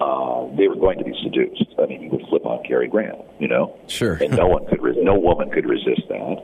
uh, 0.00 0.46
they 0.56 0.68
were 0.68 0.76
going 0.76 0.98
to 0.98 1.04
be 1.04 1.14
seduced. 1.22 1.66
I 1.78 1.86
mean, 1.86 2.00
he 2.02 2.08
would 2.08 2.26
flip 2.28 2.44
on 2.44 2.62
Cary 2.64 2.88
Grant, 2.88 3.18
you 3.38 3.48
know. 3.48 3.78
Sure. 3.86 4.14
and 4.14 4.36
no 4.36 4.46
one 4.46 4.66
could, 4.66 4.82
re- 4.82 4.98
no 5.02 5.18
woman 5.18 5.50
could 5.50 5.68
resist 5.68 6.02
that. 6.08 6.36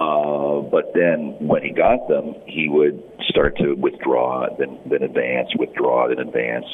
Uh, 0.00 0.60
but 0.70 0.92
then 0.94 1.36
when 1.38 1.62
he 1.62 1.70
got 1.70 2.08
them, 2.08 2.34
he 2.46 2.68
would 2.68 3.00
start 3.28 3.56
to 3.58 3.74
withdraw, 3.74 4.46
then 4.58 4.78
then 4.90 5.02
advance, 5.02 5.48
withdraw, 5.56 6.08
then 6.08 6.18
advance. 6.18 6.66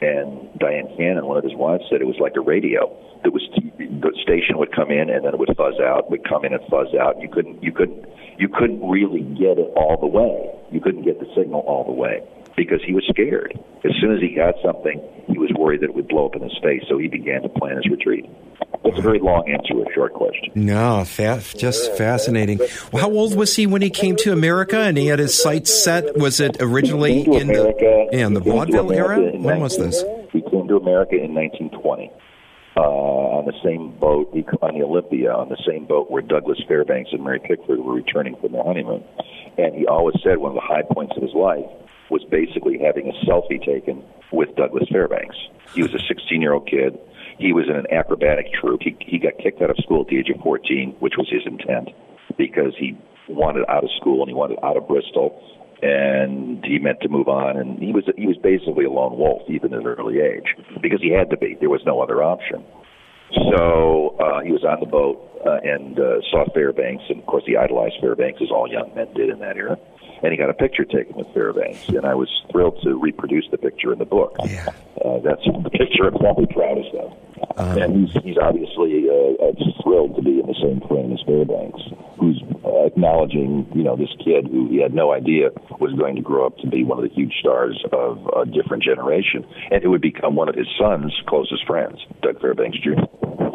And 0.00 0.50
Dyan 0.58 0.94
Cannon, 0.96 1.24
one 1.26 1.38
of 1.38 1.44
his 1.44 1.54
wives, 1.54 1.84
said 1.88 2.02
it 2.02 2.06
was 2.06 2.18
like 2.20 2.34
a 2.36 2.40
radio. 2.40 2.90
That 3.22 3.32
was 3.32 3.42
the 3.78 4.12
station 4.22 4.58
would 4.58 4.74
come 4.74 4.90
in 4.90 5.08
and 5.08 5.24
then 5.24 5.32
it 5.32 5.38
would 5.38 5.56
fuzz 5.56 5.78
out, 5.80 6.10
would 6.10 6.28
come 6.28 6.44
in 6.44 6.52
and 6.52 6.62
fuzz 6.68 6.88
out. 7.00 7.20
You 7.20 7.28
couldn't 7.28 7.62
you 7.62 7.72
couldn't 7.72 8.04
you 8.38 8.48
couldn't 8.48 8.86
really 8.86 9.22
get 9.22 9.58
it 9.58 9.72
all 9.76 9.96
the 10.00 10.06
way. 10.06 10.50
You 10.70 10.80
couldn't 10.80 11.02
get 11.02 11.20
the 11.20 11.26
signal 11.36 11.60
all 11.60 11.84
the 11.84 11.92
way 11.92 12.22
because 12.56 12.80
he 12.84 12.94
was 12.94 13.04
scared. 13.08 13.58
As 13.84 13.92
soon 14.00 14.14
as 14.14 14.20
he 14.20 14.34
got 14.34 14.54
something, 14.64 15.00
he 15.28 15.38
was 15.38 15.50
worried 15.58 15.80
that 15.82 15.90
it 15.90 15.94
would 15.94 16.08
blow 16.08 16.26
up 16.26 16.34
in 16.34 16.42
his 16.42 16.56
face, 16.62 16.82
so 16.88 16.98
he 16.98 17.08
began 17.08 17.42
to 17.42 17.48
plan 17.48 17.76
his 17.76 17.86
retreat. 17.90 18.28
That's 18.82 18.98
a 18.98 19.02
very 19.02 19.18
long 19.18 19.48
answer 19.48 19.74
to 19.74 19.82
a 19.82 19.92
short 19.94 20.14
question. 20.14 20.52
No, 20.54 21.04
fa- 21.04 21.42
just 21.56 21.96
fascinating. 21.96 22.58
Well, 22.92 23.02
how 23.02 23.10
old 23.10 23.36
was 23.36 23.54
he 23.54 23.66
when 23.66 23.82
he 23.82 23.90
came 23.90 24.16
to 24.16 24.32
America 24.32 24.78
and 24.78 24.96
he 24.96 25.06
had 25.06 25.18
his 25.18 25.40
sights 25.40 25.72
set? 25.84 26.16
Was 26.16 26.40
it 26.40 26.56
originally 26.60 27.22
in 27.22 27.50
America, 27.50 28.06
the, 28.10 28.16
yeah, 28.16 28.26
in 28.26 28.34
the 28.34 28.40
vaudeville 28.40 28.92
era? 28.92 29.18
When 29.18 29.60
was 29.60 29.76
this? 29.76 30.02
He 30.32 30.40
came 30.42 30.68
to 30.68 30.76
America 30.76 31.16
in 31.16 31.34
1920 31.34 32.12
uh, 32.76 32.80
on 32.80 33.46
the 33.46 33.56
same 33.64 33.96
boat, 33.98 34.28
on 34.60 34.74
the 34.74 34.84
Olympic, 34.84 35.24
on 35.28 35.48
the 35.48 35.62
same 35.66 35.86
boat 35.86 36.10
where 36.10 36.22
Douglas 36.22 36.60
Fairbanks 36.68 37.10
and 37.12 37.24
Mary 37.24 37.40
Pickford 37.40 37.80
were 37.80 37.94
returning 37.94 38.36
from 38.40 38.52
their 38.52 38.64
honeymoon. 38.64 39.02
And 39.56 39.74
he 39.74 39.86
always 39.86 40.16
said 40.22 40.38
one 40.38 40.50
of 40.52 40.56
the 40.56 40.66
high 40.66 40.82
points 40.82 41.14
of 41.16 41.22
his 41.22 41.32
life 41.34 41.64
was 42.10 42.22
basically 42.30 42.78
having 42.78 43.08
a 43.08 43.26
selfie 43.26 43.64
taken 43.64 44.04
with 44.30 44.54
Douglas 44.56 44.88
Fairbanks. 44.92 45.36
He 45.74 45.82
was 45.82 45.94
a 45.94 45.98
16 46.06 46.40
year 46.40 46.52
old 46.52 46.68
kid. 46.68 46.98
He 47.38 47.52
was 47.52 47.66
in 47.68 47.76
an 47.76 47.86
acrobatic 47.90 48.52
troupe. 48.52 48.82
He, 48.82 48.96
he 49.00 49.18
got 49.18 49.38
kicked 49.42 49.60
out 49.60 49.70
of 49.70 49.76
school 49.78 50.02
at 50.02 50.08
the 50.08 50.18
age 50.18 50.30
of 50.34 50.40
14, 50.42 50.96
which 51.00 51.14
was 51.16 51.28
his 51.30 51.42
intent, 51.46 51.90
because 52.38 52.74
he 52.78 52.96
wanted 53.28 53.64
out 53.68 53.84
of 53.84 53.90
school 54.00 54.20
and 54.20 54.28
he 54.28 54.34
wanted 54.34 54.58
out 54.62 54.76
of 54.76 54.86
Bristol, 54.86 55.42
and 55.82 56.64
he 56.64 56.78
meant 56.78 57.00
to 57.02 57.08
move 57.08 57.28
on. 57.28 57.56
And 57.56 57.78
he 57.78 57.92
was 57.92 58.04
he 58.16 58.26
was 58.26 58.36
basically 58.42 58.84
a 58.84 58.90
lone 58.90 59.18
wolf 59.18 59.42
even 59.48 59.72
at 59.74 59.80
an 59.80 59.86
early 59.86 60.20
age, 60.20 60.54
because 60.80 61.00
he 61.00 61.10
had 61.10 61.30
to 61.30 61.36
be. 61.36 61.56
There 61.58 61.70
was 61.70 61.82
no 61.84 62.00
other 62.00 62.22
option. 62.22 62.64
So 63.50 64.16
uh, 64.20 64.40
he 64.42 64.52
was 64.52 64.62
on 64.62 64.78
the 64.78 64.86
boat 64.86 65.18
uh, 65.44 65.58
and 65.64 65.98
uh, 65.98 66.20
saw 66.30 66.44
Fairbanks, 66.54 67.04
and 67.08 67.18
of 67.18 67.26
course 67.26 67.42
he 67.44 67.56
idolized 67.56 67.96
Fairbanks 68.00 68.40
as 68.40 68.50
all 68.50 68.70
young 68.70 68.94
men 68.94 69.12
did 69.14 69.30
in 69.30 69.40
that 69.40 69.56
era 69.56 69.76
and 70.22 70.32
he 70.32 70.38
got 70.38 70.50
a 70.50 70.54
picture 70.54 70.84
taken 70.84 71.14
with 71.14 71.26
Fairbanks, 71.34 71.88
and 71.88 72.06
I 72.06 72.14
was 72.14 72.28
thrilled 72.50 72.80
to 72.82 72.98
reproduce 72.98 73.44
the 73.50 73.58
picture 73.58 73.92
in 73.92 73.98
the 73.98 74.04
book. 74.04 74.36
Yeah. 74.46 74.66
Uh, 75.04 75.18
that's 75.20 75.44
the 75.44 75.70
picture 75.70 76.06
I'm 76.06 76.18
probably 76.18 76.46
proudest 76.46 76.94
of. 76.94 77.12
Um, 77.56 77.78
and 77.78 78.08
he's, 78.08 78.22
he's 78.22 78.38
obviously 78.38 79.08
uh, 79.08 79.44
uh, 79.44 79.52
thrilled 79.82 80.16
to 80.16 80.22
be 80.22 80.40
in 80.40 80.46
the 80.46 80.56
same 80.60 80.80
frame 80.88 81.12
as 81.12 81.20
Fairbanks, 81.26 81.80
who's 82.18 82.42
uh, 82.64 82.84
acknowledging, 82.84 83.66
you 83.74 83.82
know, 83.82 83.96
this 83.96 84.12
kid 84.24 84.46
who 84.46 84.68
he 84.68 84.80
had 84.80 84.94
no 84.94 85.12
idea 85.12 85.50
was 85.80 85.92
going 85.98 86.16
to 86.16 86.22
grow 86.22 86.46
up 86.46 86.56
to 86.58 86.66
be 86.66 86.84
one 86.84 86.98
of 86.98 87.08
the 87.08 87.14
huge 87.14 87.34
stars 87.40 87.82
of 87.92 88.26
a 88.36 88.46
different 88.46 88.82
generation, 88.82 89.46
and 89.70 89.82
who 89.82 89.90
would 89.90 90.02
become 90.02 90.34
one 90.34 90.48
of 90.48 90.54
his 90.54 90.68
son's 90.78 91.14
closest 91.26 91.66
friends, 91.66 91.98
Doug 92.22 92.40
Fairbanks 92.40 92.78
Jr. 92.78 93.04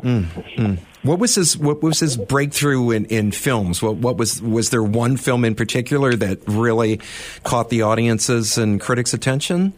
Mm, 0.03 0.23
mm. 0.55 0.79
What 1.03 1.19
was 1.19 1.35
his 1.35 1.57
What 1.57 1.83
was 1.83 1.99
his 1.99 2.17
breakthrough 2.17 2.91
in, 2.91 3.05
in 3.05 3.31
films? 3.31 3.81
What, 3.81 3.97
what 3.97 4.17
was 4.17 4.41
was 4.41 4.71
there 4.71 4.83
one 4.83 5.17
film 5.17 5.45
in 5.45 5.53
particular 5.53 6.15
that 6.15 6.39
really 6.47 6.99
caught 7.43 7.69
the 7.69 7.83
audience's 7.83 8.57
and 8.57 8.81
critics' 8.81 9.13
attention? 9.13 9.73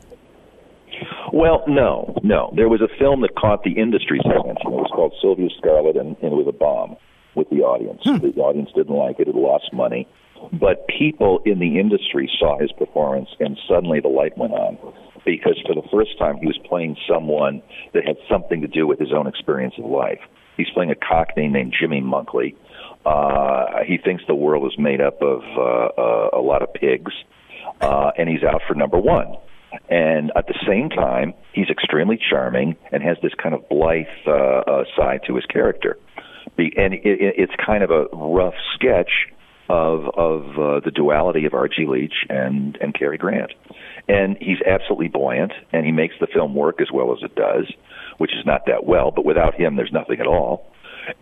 Well, 1.33 1.63
no, 1.67 2.15
no. 2.23 2.53
There 2.55 2.69
was 2.69 2.81
a 2.81 2.87
film 2.99 3.21
that 3.21 3.32
caught 3.43 3.63
the 3.63 3.75
industry's 3.75 4.23
attention. 4.23 4.71
It 4.71 4.79
was 4.79 4.91
called 4.95 5.13
Sylvia 5.21 5.49
Scarlett, 5.57 5.97
and, 5.97 6.15
and 6.23 6.31
it 6.31 6.35
was 6.39 6.47
a 6.47 6.55
bomb 6.55 6.95
with 7.35 7.49
the 7.49 7.59
audience. 7.67 7.99
Hmm. 8.03 8.23
The 8.23 8.31
audience 8.39 8.69
didn't 8.73 8.95
like 8.95 9.19
it; 9.19 9.27
it 9.27 9.35
lost 9.35 9.73
money. 9.73 10.07
But 10.51 10.87
people 10.87 11.41
in 11.45 11.59
the 11.59 11.79
industry 11.79 12.31
saw 12.39 12.57
his 12.57 12.71
performance, 12.71 13.29
and 13.39 13.57
suddenly 13.67 13.99
the 13.99 14.09
light 14.09 14.37
went 14.37 14.53
on 14.53 14.77
because 15.25 15.57
for 15.65 15.73
the 15.73 15.87
first 15.91 16.17
time 16.19 16.37
he 16.37 16.45
was 16.45 16.59
playing 16.67 16.97
someone 17.07 17.61
that 17.93 18.05
had 18.05 18.17
something 18.29 18.61
to 18.61 18.67
do 18.67 18.85
with 18.87 18.99
his 18.99 19.13
own 19.13 19.27
experience 19.27 19.73
of 19.77 19.85
life. 19.85 20.19
He's 20.57 20.69
playing 20.73 20.91
a 20.91 20.95
cockney 20.95 21.47
named 21.47 21.73
Jimmy 21.79 22.01
Monkley. 22.01 22.55
Uh, 23.05 23.83
he 23.87 23.97
thinks 23.97 24.23
the 24.27 24.35
world 24.35 24.65
is 24.71 24.77
made 24.77 25.01
up 25.01 25.21
of 25.21 25.41
uh, 25.57 26.01
uh, 26.01 26.29
a 26.33 26.41
lot 26.41 26.61
of 26.61 26.73
pigs, 26.73 27.11
uh, 27.81 28.11
and 28.17 28.29
he's 28.29 28.43
out 28.43 28.61
for 28.67 28.75
number 28.75 28.99
one. 28.99 29.35
And 29.89 30.31
at 30.35 30.47
the 30.47 30.55
same 30.67 30.89
time, 30.89 31.33
he's 31.53 31.69
extremely 31.69 32.19
charming 32.29 32.75
and 32.91 33.03
has 33.03 33.17
this 33.21 33.33
kind 33.41 33.55
of 33.55 33.67
blithe 33.69 34.05
uh, 34.27 34.31
uh, 34.31 34.83
side 34.95 35.21
to 35.27 35.35
his 35.35 35.45
character. 35.45 35.97
Be, 36.57 36.73
and 36.77 36.93
it, 36.93 37.01
it, 37.05 37.35
it's 37.37 37.53
kind 37.63 37.83
of 37.83 37.91
a 37.91 38.05
rough 38.13 38.55
sketch 38.75 39.11
of 39.69 40.09
of 40.15 40.59
uh, 40.59 40.79
the 40.83 40.91
duality 40.93 41.45
of 41.45 41.53
Archie 41.53 41.85
Leach 41.87 42.25
and 42.29 42.77
and 42.81 42.93
Cary 42.93 43.17
Grant 43.17 43.51
and 44.07 44.37
he's 44.39 44.57
absolutely 44.65 45.07
buoyant, 45.07 45.53
and 45.71 45.85
he 45.85 45.91
makes 45.91 46.15
the 46.19 46.27
film 46.27 46.55
work 46.55 46.81
as 46.81 46.91
well 46.91 47.13
as 47.13 47.23
it 47.23 47.35
does, 47.35 47.71
which 48.17 48.31
is 48.33 48.45
not 48.45 48.65
that 48.67 48.85
well. 48.85 49.11
But 49.11 49.25
without 49.25 49.55
him, 49.55 49.75
there's 49.75 49.91
nothing 49.91 50.19
at 50.19 50.27
all. 50.27 50.67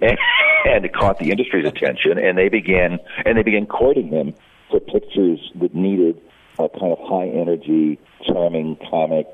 And, 0.02 0.18
and 0.66 0.86
it 0.86 0.94
caught 0.94 1.20
the 1.20 1.32
industry's 1.32 1.68
attention, 1.68 2.18
and 2.18 2.38
they 2.38 2.50
began 2.50 3.00
and 3.26 3.38
they 3.38 3.44
began 3.44 3.66
courting 3.66 4.08
him 4.08 4.34
for 4.70 4.80
pictures 4.80 5.40
that 5.60 5.76
needed 5.76 6.20
a 6.60 6.70
kind 6.70 6.92
of 6.92 7.00
high 7.02 7.28
energy, 7.28 8.00
charming 8.26 8.78
comic 8.90 9.28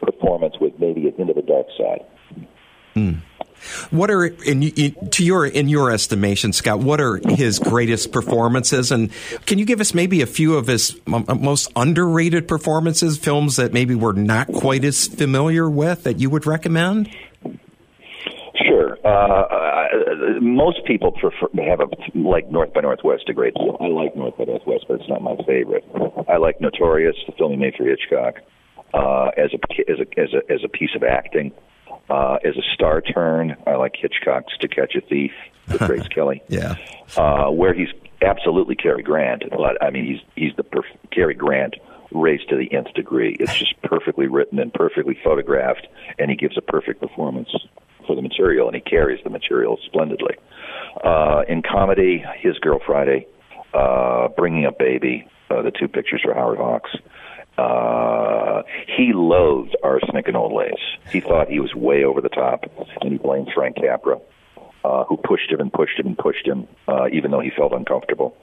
performance 0.00 0.54
with 0.60 0.78
maybe 0.78 1.08
a 1.08 1.12
hint 1.12 1.30
of 1.30 1.36
a 1.36 1.42
dark 1.42 1.66
side. 1.76 2.04
Mm. 2.94 3.20
What 3.90 4.10
are 4.10 4.24
in, 4.24 4.62
in, 4.62 5.10
to 5.10 5.24
your 5.24 5.46
in 5.46 5.68
your 5.68 5.90
estimation, 5.90 6.52
Scott? 6.52 6.80
What 6.80 7.00
are 7.00 7.20
his 7.28 7.58
greatest 7.58 8.12
performances, 8.12 8.92
and 8.92 9.10
can 9.46 9.58
you 9.58 9.64
give 9.64 9.80
us 9.80 9.94
maybe 9.94 10.22
a 10.22 10.26
few 10.26 10.56
of 10.56 10.66
his 10.66 11.00
most 11.06 11.70
underrated 11.74 12.48
performances, 12.48 13.18
films 13.18 13.56
that 13.56 13.72
maybe 13.72 13.94
we're 13.94 14.12
not 14.12 14.48
quite 14.48 14.84
as 14.84 15.06
familiar 15.06 15.68
with 15.68 16.04
that 16.04 16.20
you 16.20 16.30
would 16.30 16.46
recommend? 16.46 17.10
Sure. 18.66 18.98
Uh, 19.04 19.08
uh, 19.08 20.40
most 20.40 20.84
people 20.86 21.12
prefer 21.12 21.48
have 21.64 21.80
a 21.80 22.18
like 22.18 22.50
North 22.50 22.72
by 22.72 22.80
Northwest 22.80 23.28
a 23.28 23.32
great 23.32 23.54
deal. 23.54 23.76
I 23.80 23.86
like 23.86 24.16
North 24.16 24.36
by 24.36 24.44
Northwest, 24.44 24.86
but 24.88 25.00
it's 25.00 25.08
not 25.08 25.22
my 25.22 25.36
favorite. 25.46 25.84
I 26.28 26.36
like 26.38 26.60
Notorious, 26.60 27.16
the 27.26 27.32
film 27.32 27.52
he 27.52 27.56
made 27.56 27.74
for 27.74 27.84
Hitchcock, 27.84 28.36
uh, 28.94 29.30
as 29.36 29.50
a 29.52 29.90
as 29.90 29.98
a 30.00 30.20
as 30.20 30.28
a 30.32 30.52
as 30.52 30.64
a 30.64 30.68
piece 30.68 30.94
of 30.94 31.02
acting. 31.02 31.52
Uh, 32.08 32.38
as 32.44 32.56
a 32.56 32.62
star 32.74 33.00
turn, 33.00 33.56
I 33.66 33.74
like 33.74 33.94
Hitchcock's 33.96 34.56
To 34.60 34.68
Catch 34.68 34.94
a 34.94 35.00
Thief 35.00 35.32
with 35.68 35.80
Grace 35.86 36.06
Kelly. 36.08 36.42
Yeah, 36.48 36.76
uh, 37.16 37.50
where 37.50 37.74
he's 37.74 37.88
absolutely 38.22 38.76
Cary 38.76 39.02
Grant. 39.02 39.44
I 39.80 39.90
mean, 39.90 40.06
he's 40.06 40.20
he's 40.34 40.56
the 40.56 40.64
perf- 40.64 41.10
Cary 41.10 41.34
Grant 41.34 41.76
raised 42.12 42.48
to 42.48 42.56
the 42.56 42.72
nth 42.72 42.94
degree. 42.94 43.36
It's 43.38 43.54
just 43.54 43.80
perfectly 43.82 44.26
written 44.26 44.58
and 44.58 44.72
perfectly 44.72 45.18
photographed, 45.22 45.86
and 46.18 46.30
he 46.30 46.36
gives 46.36 46.56
a 46.56 46.62
perfect 46.62 47.00
performance 47.00 47.50
for 48.06 48.16
the 48.16 48.22
material, 48.22 48.66
and 48.68 48.74
he 48.74 48.80
carries 48.80 49.22
the 49.24 49.30
material 49.30 49.78
splendidly. 49.86 50.36
Uh, 51.02 51.42
in 51.48 51.62
comedy, 51.62 52.24
His 52.38 52.58
Girl 52.58 52.80
Friday, 52.84 53.26
uh, 53.74 54.28
Bringing 54.36 54.66
Up 54.66 54.78
Baby, 54.78 55.28
uh, 55.50 55.62
the 55.62 55.70
two 55.70 55.88
pictures 55.88 56.22
for 56.24 56.34
Howard 56.34 56.58
Hawks. 56.58 56.90
Uh, 57.58 58.62
he 58.96 59.12
loathed 59.14 59.76
arsenic 59.82 60.28
and 60.28 60.36
old 60.36 60.52
lace. 60.52 60.74
He 61.10 61.20
thought 61.20 61.48
he 61.48 61.60
was 61.60 61.74
way 61.74 62.04
over 62.04 62.20
the 62.20 62.28
top, 62.28 62.64
and 63.00 63.12
he 63.12 63.18
blamed 63.18 63.50
Frank 63.54 63.76
Capra, 63.76 64.18
uh, 64.84 65.04
who 65.04 65.16
pushed 65.16 65.50
him 65.50 65.60
and 65.60 65.72
pushed 65.72 65.98
him 65.98 66.06
and 66.06 66.18
pushed 66.18 66.46
him, 66.46 66.68
uh, 66.86 67.08
even 67.12 67.30
though 67.30 67.40
he 67.40 67.50
felt 67.50 67.72
uncomfortable. 67.72 68.36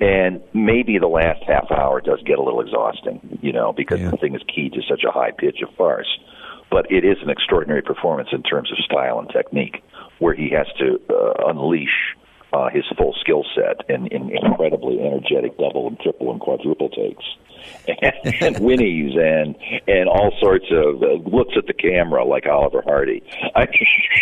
And 0.00 0.40
maybe 0.54 0.98
the 0.98 1.06
last 1.08 1.42
half 1.46 1.70
hour 1.70 2.00
does 2.00 2.22
get 2.24 2.38
a 2.38 2.42
little 2.42 2.60
exhausting, 2.60 3.38
you 3.42 3.52
know, 3.52 3.72
because 3.72 4.00
yeah. 4.00 4.10
the 4.10 4.16
thing 4.16 4.34
is 4.34 4.42
keyed 4.52 4.72
to 4.72 4.80
such 4.88 5.04
a 5.06 5.10
high 5.10 5.30
pitch 5.30 5.58
of 5.62 5.74
farce. 5.76 6.08
But 6.70 6.90
it 6.90 7.04
is 7.04 7.18
an 7.22 7.30
extraordinary 7.30 7.82
performance 7.82 8.28
in 8.32 8.42
terms 8.42 8.70
of 8.70 8.78
style 8.78 9.18
and 9.18 9.28
technique, 9.28 9.82
where 10.18 10.34
he 10.34 10.50
has 10.50 10.66
to 10.78 11.00
uh, 11.10 11.48
unleash 11.48 12.16
uh, 12.52 12.68
his 12.70 12.84
full 12.96 13.14
skill 13.20 13.44
set 13.54 13.88
in, 13.88 14.06
in 14.08 14.30
incredibly 14.30 15.00
energetic 15.00 15.56
double 15.58 15.88
and 15.88 15.98
triple 16.00 16.30
and 16.30 16.40
quadruple 16.40 16.88
takes 16.88 17.24
and, 17.88 18.34
and 18.40 18.56
whinnies 18.56 19.18
and 19.18 19.56
and 19.86 20.08
all 20.08 20.32
sorts 20.40 20.66
of 20.70 21.02
uh, 21.02 21.28
looks 21.28 21.54
at 21.56 21.66
the 21.66 21.72
camera 21.72 22.24
like 22.24 22.46
Oliver 22.46 22.82
Hardy. 22.82 23.22
I, 23.56 23.66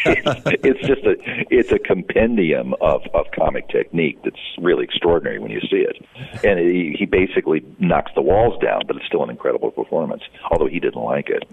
it's, 0.05 0.43
it's 0.65 0.87
just 0.87 1.05
a 1.05 1.17
it's 1.51 1.73
a 1.73 1.79
compendium 1.79 2.75
of 2.81 3.03
of 3.15 3.27
comic 3.35 3.69
technique 3.69 4.19
that's 4.25 4.41
really 4.61 4.85
extraordinary 4.85 5.39
when 5.39 5.51
you 5.51 5.61
see 5.61 5.85
it. 5.87 5.97
And 6.45 6.59
he, 6.59 6.97
he 6.99 7.07
basically 7.07 7.65
knocks 7.79 8.13
the 8.15 8.23
walls 8.23 8.61
down, 8.63 8.83
but 8.87 8.97
it's 8.97 9.07
still 9.07 9.23
an 9.23 9.31
incredible 9.31 9.71
performance. 9.71 10.23
Although 10.51 10.69
he 10.69 10.81
didn't 10.81 11.03
like 11.03 11.29
it. 11.29 11.45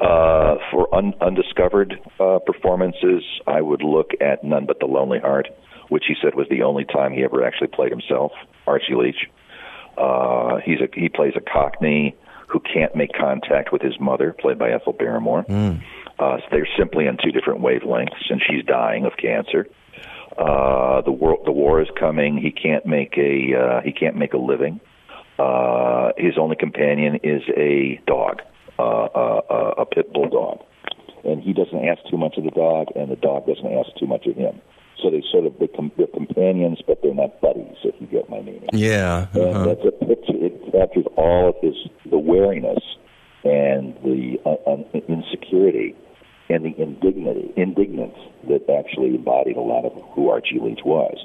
Uh, 0.00 0.56
for 0.70 0.92
un, 0.94 1.14
undiscovered 1.20 1.98
uh, 2.18 2.38
performances, 2.40 3.22
I 3.46 3.60
would 3.60 3.82
look 3.82 4.10
at 4.20 4.44
None 4.44 4.66
But 4.66 4.80
the 4.80 4.86
Lonely 4.86 5.18
Heart, 5.18 5.48
which 5.90 6.04
he 6.08 6.14
said 6.22 6.34
was 6.34 6.48
the 6.48 6.62
only 6.62 6.84
time 6.84 7.12
he 7.12 7.22
ever 7.22 7.44
actually 7.44 7.68
played 7.68 7.90
himself. 7.90 8.32
Archie 8.66 8.94
Leach. 8.94 9.28
Uh, 9.98 10.56
he's 10.64 10.80
a, 10.80 10.88
he 10.94 11.08
plays 11.08 11.34
a 11.36 11.40
Cockney 11.40 12.16
who 12.48 12.60
can't 12.60 12.96
make 12.96 13.12
contact 13.12 13.72
with 13.72 13.82
his 13.82 14.00
mother, 14.00 14.34
played 14.40 14.58
by 14.58 14.70
Ethel 14.70 14.92
Barrymore. 14.92 15.44
Mm. 15.44 15.82
Uh, 16.18 16.38
so 16.38 16.44
they're 16.50 16.68
simply 16.78 17.06
on 17.06 17.16
two 17.22 17.30
different 17.30 17.60
wavelengths, 17.60 18.30
and 18.30 18.40
she's 18.46 18.64
dying 18.64 19.04
of 19.04 19.12
cancer. 19.16 19.66
Uh, 20.36 21.00
the 21.02 21.12
war, 21.12 21.38
the 21.44 21.52
war 21.52 21.80
is 21.82 21.88
coming. 21.98 22.38
He 22.38 22.50
can't 22.50 22.86
make 22.86 23.18
a 23.18 23.54
uh, 23.54 23.80
he 23.82 23.92
can't 23.92 24.16
make 24.16 24.32
a 24.32 24.38
living. 24.38 24.80
Uh, 25.38 26.12
his 26.16 26.34
only 26.38 26.56
companion 26.56 27.18
is 27.22 27.42
a 27.56 28.00
dog, 28.06 28.42
uh, 28.78 28.82
uh, 28.82 29.40
uh, 29.50 29.74
a 29.78 29.86
pit 29.86 30.12
bull 30.12 30.28
dog, 30.28 30.60
and 31.24 31.42
he 31.42 31.52
doesn't 31.52 31.84
ask 31.84 32.00
too 32.10 32.18
much 32.18 32.36
of 32.36 32.44
the 32.44 32.50
dog, 32.50 32.88
and 32.94 33.10
the 33.10 33.16
dog 33.16 33.46
doesn't 33.46 33.72
ask 33.72 33.88
too 33.98 34.06
much 34.06 34.26
of 34.26 34.36
him. 34.36 34.60
So 35.02 35.10
they 35.10 35.22
sort 35.32 35.46
of 35.46 35.58
become 35.58 35.92
they're 35.96 36.06
companions, 36.06 36.78
but 36.86 37.00
they're 37.02 37.14
not 37.14 37.40
buddies. 37.40 37.76
If 37.84 37.94
you 38.00 38.06
get 38.06 38.28
my 38.28 38.40
meaning. 38.40 38.68
Yeah. 38.72 39.26
And 39.32 39.42
uh-huh. 39.42 39.64
that's 39.66 39.86
a 39.86 40.04
picture. 40.04 40.36
It 40.36 40.72
captures 40.72 41.06
all 41.16 41.48
of 41.50 41.56
his 41.62 41.74
the 42.10 42.18
wariness 42.18 42.82
and 43.44 43.94
the 44.04 44.38
uh, 44.44 44.56
uh, 44.70 45.00
insecurity 45.08 45.96
and 46.50 46.64
the 46.64 46.74
indignity, 46.80 47.52
indignance 47.56 48.16
that 48.48 48.68
actually 48.68 49.14
embodied 49.14 49.56
a 49.56 49.60
lot 49.60 49.84
of 49.84 49.92
who 50.14 50.28
Archie 50.28 50.58
Leach 50.60 50.80
was. 50.84 51.16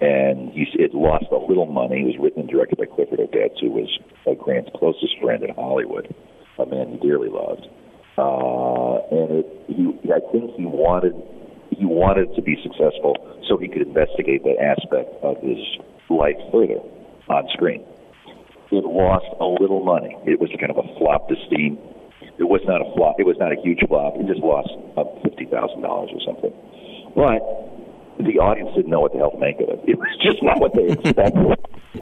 And 0.00 0.50
he, 0.52 0.66
it 0.74 0.92
lost 0.92 1.26
a 1.30 1.36
little 1.36 1.66
money. 1.66 2.00
It 2.00 2.06
was 2.06 2.16
written 2.18 2.40
and 2.40 2.50
directed 2.50 2.78
by 2.78 2.86
Clifford 2.86 3.20
Odets, 3.20 3.60
who 3.60 3.70
was 3.70 3.98
uh, 4.26 4.34
Grant's 4.34 4.70
closest 4.74 5.18
friend 5.22 5.42
in 5.42 5.54
Hollywood, 5.54 6.12
a 6.58 6.66
man 6.66 6.90
he 6.90 6.96
dearly 6.98 7.28
loved. 7.28 7.68
Uh, 8.18 8.98
and 9.10 9.30
it, 9.38 9.64
he, 9.68 10.12
I 10.12 10.20
think 10.32 10.54
he 10.56 10.66
wanted 10.66 11.14
he 11.78 11.84
wanted 11.84 12.34
to 12.34 12.42
be 12.42 12.56
successful 12.62 13.16
so 13.48 13.56
he 13.56 13.68
could 13.68 13.82
investigate 13.82 14.42
that 14.44 14.58
aspect 14.60 15.10
of 15.22 15.40
his 15.42 15.58
life 16.08 16.36
further 16.52 16.80
on 17.28 17.48
screen. 17.52 17.84
It 18.70 18.84
lost 18.84 19.26
a 19.40 19.46
little 19.46 19.84
money. 19.84 20.16
It 20.26 20.40
was 20.40 20.50
kind 20.58 20.70
of 20.70 20.78
a 20.78 20.88
flop 20.98 21.28
to 21.28 21.36
Steam. 21.46 21.78
It 22.38 22.48
was 22.48 22.62
not 22.66 22.80
a 22.82 22.88
flop. 22.96 23.20
It 23.20 23.26
was 23.26 23.38
not 23.38 23.52
a 23.52 23.60
huge 23.60 23.80
flop. 23.86 24.14
It 24.16 24.26
just 24.26 24.40
lost 24.40 24.70
fifty 25.22 25.46
thousand 25.46 25.82
dollars 25.82 26.10
or 26.10 26.20
something. 26.26 26.50
But 27.14 27.38
the 28.18 28.38
audience 28.38 28.74
didn't 28.74 28.90
know 28.90 29.00
what 29.00 29.12
the 29.12 29.18
hell 29.18 29.30
to 29.30 29.38
make 29.38 29.60
of 29.60 29.68
it. 29.68 29.80
It 29.86 29.98
was 29.98 30.10
just 30.22 30.42
not 30.42 30.60
what 30.60 30.74
they 30.74 30.90
expected. 30.90 31.58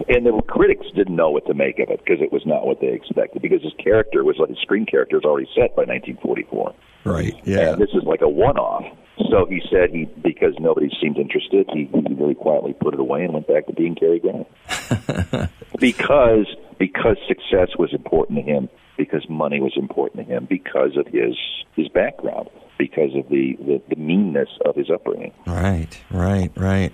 and 0.08 0.24
the 0.24 0.40
critics 0.48 0.86
didn't 0.94 1.16
know 1.16 1.30
what 1.30 1.46
to 1.46 1.54
make 1.54 1.78
of 1.78 1.90
it 1.90 2.00
because 2.04 2.20
it 2.22 2.32
was 2.32 2.44
not 2.46 2.66
what 2.66 2.80
they 2.80 2.92
expected. 2.92 3.42
Because 3.42 3.62
his 3.62 3.72
character 3.76 4.24
was 4.24 4.36
like 4.38 4.48
his 4.48 4.58
screen 4.58 4.86
character 4.86 5.16
was 5.16 5.24
already 5.24 5.48
set 5.54 5.76
by 5.76 5.84
1944. 5.84 6.74
Right. 7.04 7.36
Yeah. 7.44 7.72
And 7.72 7.82
this 7.82 7.90
is 7.92 8.04
like 8.04 8.22
a 8.22 8.28
one-off. 8.28 8.84
So 9.30 9.46
he 9.46 9.62
said 9.70 9.90
he 9.90 10.04
because 10.22 10.54
nobody 10.58 10.90
seemed 11.00 11.18
interested, 11.18 11.68
he, 11.72 11.88
he 11.92 12.14
very 12.14 12.34
quietly 12.34 12.72
put 12.72 12.94
it 12.94 13.00
away 13.00 13.24
and 13.24 13.34
went 13.34 13.46
back 13.46 13.66
to 13.66 13.72
being 13.72 13.94
Cary 13.94 14.20
Grant. 14.20 14.46
because 15.78 16.46
because 16.78 17.16
success 17.28 17.76
was 17.78 17.92
important 17.92 18.38
to 18.38 18.42
him, 18.42 18.68
because 18.96 19.28
money 19.28 19.60
was 19.60 19.72
important 19.76 20.26
to 20.26 20.34
him, 20.34 20.46
because 20.48 20.96
of 20.96 21.06
his 21.06 21.36
his 21.76 21.88
background 21.88 22.48
because 22.78 23.14
of 23.14 23.28
the, 23.28 23.56
the, 23.60 23.82
the, 23.88 23.96
meanness 23.96 24.48
of 24.64 24.74
his 24.74 24.90
upbringing. 24.90 25.32
Right, 25.46 25.88
right, 26.10 26.50
right. 26.56 26.92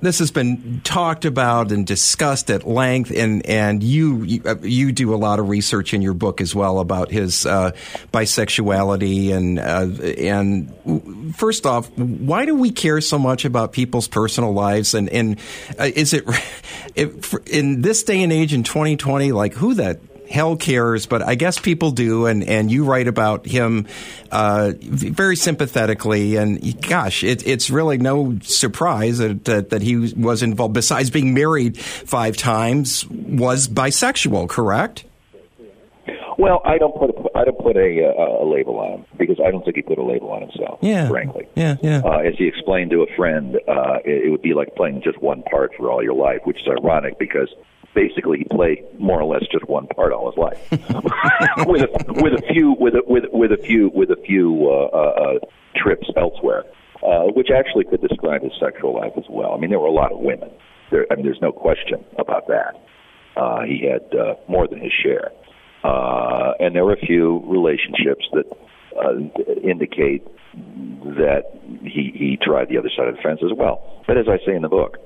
This 0.00 0.18
has 0.20 0.30
been 0.30 0.80
talked 0.84 1.24
about 1.24 1.72
and 1.72 1.86
discussed 1.86 2.50
at 2.50 2.66
length, 2.66 3.10
and 3.10 3.44
and 3.46 3.82
you 3.82 4.22
you, 4.22 4.42
uh, 4.44 4.56
you 4.62 4.92
do 4.92 5.14
a 5.14 5.16
lot 5.16 5.40
of 5.40 5.48
research 5.48 5.94
in 5.94 6.02
your 6.02 6.14
book 6.14 6.40
as 6.40 6.54
well 6.54 6.78
about 6.78 7.10
his 7.10 7.46
uh, 7.46 7.72
bisexuality 8.12 9.32
and 9.32 9.58
uh, 9.58 9.88
and 10.20 11.34
first 11.36 11.66
off, 11.66 11.90
why 11.98 12.44
do 12.44 12.54
we 12.54 12.70
care 12.70 13.00
so 13.00 13.18
much 13.18 13.44
about 13.44 13.72
people's 13.72 14.08
personal 14.08 14.52
lives? 14.52 14.94
And 14.94 15.08
and 15.08 15.38
uh, 15.78 15.90
is 15.94 16.12
it 16.12 16.24
in 17.46 17.82
this 17.82 18.02
day 18.04 18.22
and 18.22 18.32
age 18.32 18.52
in 18.52 18.62
2020, 18.62 19.32
like 19.32 19.54
who 19.54 19.74
that 19.74 19.98
hell 20.28 20.56
cares, 20.56 21.06
but 21.06 21.22
I 21.22 21.34
guess 21.34 21.58
people 21.58 21.90
do. 21.90 22.26
And, 22.26 22.44
and 22.44 22.70
you 22.70 22.84
write 22.84 23.08
about 23.08 23.46
him 23.46 23.86
uh, 24.30 24.72
very 24.80 25.36
sympathetically. 25.36 26.36
And 26.36 26.80
gosh, 26.86 27.22
it, 27.24 27.46
it's 27.46 27.70
really 27.70 27.98
no 27.98 28.38
surprise 28.42 29.18
that, 29.18 29.44
that, 29.44 29.70
that 29.70 29.82
he 29.82 30.12
was 30.14 30.42
involved, 30.42 30.74
besides 30.74 31.10
being 31.10 31.34
married 31.34 31.78
five 31.78 32.36
times, 32.36 33.06
was 33.08 33.68
bisexual, 33.68 34.48
correct? 34.48 35.04
Well, 36.36 36.60
I 36.64 36.78
don't 36.78 36.96
put 36.96 37.10
a, 37.10 37.38
I 37.38 37.44
don't 37.44 37.58
put 37.58 37.76
a, 37.76 38.00
a, 38.00 38.44
a 38.44 38.46
label 38.46 38.78
on 38.80 38.90
him 38.90 39.04
because 39.16 39.38
I 39.40 39.50
don't 39.50 39.64
think 39.64 39.76
he 39.76 39.82
put 39.82 39.98
a 39.98 40.02
label 40.02 40.30
on 40.32 40.42
himself. 40.42 40.80
Yeah, 40.82 41.08
frankly. 41.08 41.46
Yeah, 41.54 41.76
yeah. 41.80 42.02
Uh, 42.04 42.18
as 42.18 42.34
he 42.36 42.48
explained 42.48 42.90
to 42.90 43.02
a 43.02 43.16
friend, 43.16 43.56
uh, 43.68 43.98
it, 44.04 44.26
it 44.26 44.30
would 44.30 44.42
be 44.42 44.52
like 44.52 44.74
playing 44.74 45.02
just 45.02 45.22
one 45.22 45.42
part 45.44 45.72
for 45.76 45.90
all 45.90 46.02
your 46.02 46.14
life, 46.14 46.40
which 46.44 46.58
is 46.60 46.66
ironic 46.68 47.18
because 47.18 47.48
basically 47.94 48.38
he 48.38 48.44
played 48.44 48.84
more 48.98 49.20
or 49.20 49.24
less 49.24 49.44
just 49.50 49.68
one 49.68 49.86
part 49.86 50.12
all 50.12 50.30
his 50.30 50.38
life, 50.38 50.70
with 51.66 51.82
a, 51.82 52.22
with 52.22 52.32
a 52.34 52.42
few 52.52 52.76
with 52.78 52.94
a, 52.94 53.02
with 53.06 53.24
with 53.32 53.52
a 53.52 53.62
few 53.62 53.90
with 53.94 54.10
a 54.10 54.20
few 54.26 54.68
uh, 54.68 54.96
uh, 54.96 54.98
uh, 54.98 55.38
trips 55.76 56.08
elsewhere, 56.16 56.64
uh, 57.02 57.24
which 57.34 57.48
actually 57.54 57.84
could 57.84 58.00
describe 58.00 58.42
his 58.42 58.52
sexual 58.60 58.94
life 58.94 59.12
as 59.16 59.24
well. 59.30 59.52
I 59.52 59.58
mean, 59.58 59.70
there 59.70 59.80
were 59.80 59.86
a 59.86 59.92
lot 59.92 60.12
of 60.12 60.18
women. 60.18 60.50
There, 60.90 61.06
I 61.10 61.16
mean, 61.16 61.24
there's 61.24 61.40
no 61.40 61.52
question 61.52 62.04
about 62.18 62.46
that. 62.48 62.74
Uh, 63.36 63.62
he 63.62 63.88
had 63.88 64.16
uh, 64.18 64.34
more 64.48 64.68
than 64.68 64.80
his 64.80 64.92
share, 64.92 65.30
uh, 65.82 66.52
and 66.60 66.74
there 66.74 66.84
were 66.84 66.94
a 66.94 67.06
few 67.06 67.42
relationships 67.46 68.26
that 68.32 68.46
uh, 68.96 69.14
indicate 69.62 70.24
that 70.54 71.42
he 71.82 72.12
he 72.14 72.38
tried 72.40 72.68
the 72.68 72.78
other 72.78 72.90
side 72.96 73.08
of 73.08 73.16
the 73.16 73.22
fence 73.22 73.40
as 73.44 73.56
well. 73.56 74.02
But 74.06 74.18
as 74.18 74.26
I 74.28 74.38
say 74.46 74.54
in 74.54 74.62
the 74.62 74.68
book, 74.68 74.98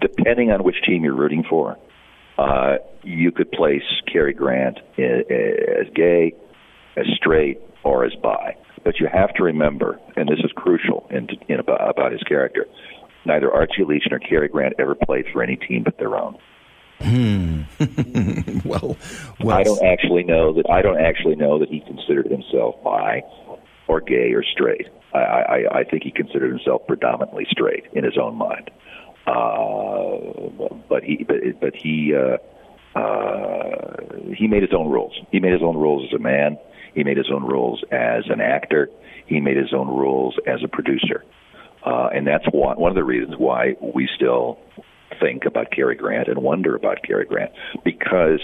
depending 0.00 0.50
on 0.50 0.64
which 0.64 0.76
team 0.86 1.04
you're 1.04 1.16
rooting 1.16 1.44
for, 1.48 1.78
uh, 2.38 2.76
you 3.02 3.32
could 3.32 3.50
place 3.52 3.82
Cary 4.10 4.32
Grant 4.32 4.78
as 4.98 5.86
gay, 5.94 6.32
as 6.96 7.06
straight, 7.16 7.60
or 7.84 8.04
as 8.04 8.12
bi. 8.22 8.56
But 8.84 8.98
you 8.98 9.08
have 9.12 9.32
to 9.34 9.44
remember, 9.44 9.98
and 10.16 10.28
this 10.28 10.40
is 10.44 10.50
crucial 10.56 11.06
in, 11.10 11.28
in 11.48 11.60
about, 11.60 11.88
about 11.88 12.12
his 12.12 12.22
character, 12.22 12.66
neither 13.24 13.52
Archie 13.52 13.84
Leach 13.84 14.04
nor 14.10 14.18
Cary 14.18 14.48
Grant 14.48 14.74
ever 14.78 14.94
played 14.94 15.26
for 15.32 15.42
any 15.42 15.56
team 15.56 15.84
but 15.84 15.98
their 15.98 16.16
own. 16.16 16.36
Hmm. 17.00 17.62
well, 18.64 18.96
well, 19.40 19.56
I 19.56 19.62
don't 19.64 19.82
actually 19.84 20.22
know 20.22 20.52
that. 20.54 20.70
I 20.70 20.82
don't 20.82 21.00
actually 21.00 21.34
know 21.34 21.58
that 21.58 21.68
he 21.68 21.80
considered 21.80 22.26
himself 22.26 22.82
bi, 22.84 23.22
or 23.88 24.00
gay, 24.00 24.32
or 24.32 24.44
straight. 24.44 24.86
I, 25.12 25.18
I, 25.18 25.78
I 25.80 25.84
think 25.84 26.04
he 26.04 26.10
considered 26.10 26.50
himself 26.50 26.86
predominantly 26.86 27.46
straight 27.50 27.84
in 27.92 28.04
his 28.04 28.16
own 28.16 28.36
mind. 28.36 28.70
Uh, 29.26 30.78
but 30.88 31.04
he, 31.04 31.24
but, 31.24 31.60
but 31.60 31.74
he, 31.74 32.14
uh, 32.14 32.38
uh, 32.98 33.96
he 34.34 34.48
made 34.48 34.62
his 34.62 34.72
own 34.72 34.90
rules. 34.90 35.14
He 35.30 35.40
made 35.40 35.52
his 35.52 35.62
own 35.62 35.76
rules 35.76 36.08
as 36.08 36.18
a 36.18 36.22
man. 36.22 36.58
He 36.94 37.04
made 37.04 37.16
his 37.16 37.30
own 37.32 37.44
rules 37.44 37.82
as 37.90 38.24
an 38.28 38.40
actor. 38.40 38.90
He 39.26 39.40
made 39.40 39.56
his 39.56 39.72
own 39.72 39.88
rules 39.88 40.36
as 40.46 40.62
a 40.62 40.68
producer. 40.68 41.24
Uh, 41.84 42.10
and 42.14 42.26
that's 42.26 42.44
one, 42.52 42.78
one 42.78 42.90
of 42.90 42.94
the 42.96 43.04
reasons 43.04 43.34
why 43.36 43.76
we 43.80 44.08
still 44.14 44.58
think 45.20 45.44
about 45.44 45.70
Cary 45.70 45.94
Grant 45.94 46.28
and 46.28 46.38
wonder 46.38 46.74
about 46.74 47.02
Cary 47.02 47.24
Grant 47.24 47.52
because 47.84 48.40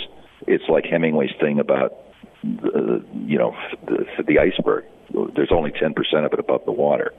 it's 0.46 0.64
like 0.68 0.84
Hemingway's 0.84 1.34
thing 1.40 1.58
about 1.58 1.94
the, 2.42 3.04
you 3.26 3.38
know 3.38 3.56
the, 3.86 4.06
the 4.26 4.38
iceberg. 4.38 4.84
There's 5.34 5.50
only 5.50 5.70
10% 5.70 5.94
of 6.24 6.32
it 6.32 6.38
above 6.38 6.64
the 6.66 6.72
water, 6.72 7.12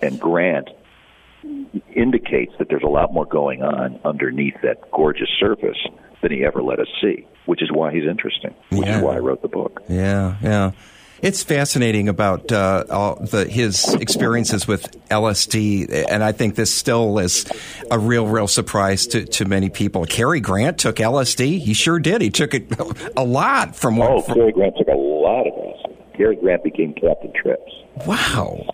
and 0.00 0.18
Grant 0.18 0.70
indicates 1.94 2.52
that 2.58 2.68
there's 2.68 2.82
a 2.82 2.88
lot 2.88 3.12
more 3.12 3.26
going 3.26 3.62
on 3.62 4.00
underneath 4.04 4.54
that 4.62 4.90
gorgeous 4.90 5.28
surface 5.38 5.78
than 6.22 6.32
he 6.32 6.44
ever 6.44 6.62
let 6.62 6.80
us 6.80 6.88
see, 7.00 7.26
which 7.46 7.62
is 7.62 7.70
why 7.72 7.92
he's 7.92 8.04
interesting, 8.08 8.54
which 8.70 8.86
yeah. 8.86 8.98
is 8.98 9.02
why 9.02 9.16
I 9.16 9.18
wrote 9.18 9.42
the 9.42 9.48
book. 9.48 9.82
Yeah, 9.88 10.36
yeah. 10.42 10.72
It's 11.22 11.42
fascinating 11.42 12.10
about 12.10 12.52
uh, 12.52 12.84
all 12.90 13.16
the, 13.16 13.46
his 13.46 13.94
experiences 13.94 14.68
with 14.68 14.90
LSD, 15.08 16.06
and 16.10 16.22
I 16.22 16.32
think 16.32 16.54
this 16.54 16.74
still 16.74 17.18
is 17.18 17.46
a 17.90 17.98
real, 17.98 18.26
real 18.26 18.46
surprise 18.46 19.06
to, 19.06 19.24
to 19.24 19.46
many 19.46 19.70
people. 19.70 20.04
Cary 20.04 20.40
Grant 20.40 20.76
took 20.76 20.96
LSD. 20.96 21.60
He 21.60 21.72
sure 21.72 21.98
did. 21.98 22.20
He 22.20 22.28
took 22.28 22.52
it 22.52 22.66
a 23.16 23.24
lot 23.24 23.74
from 23.74 23.96
what. 23.96 24.10
Oh, 24.10 24.20
from, 24.20 24.34
Cary 24.34 24.52
Grant 24.52 24.76
took 24.76 24.88
a 24.88 24.96
lot 24.98 25.46
of 25.46 25.54
LSD. 25.54 26.16
Cary 26.16 26.36
Grant 26.36 26.62
became 26.62 26.92
Captain 26.92 27.32
Trips. 27.32 27.72
Wow. 28.06 28.66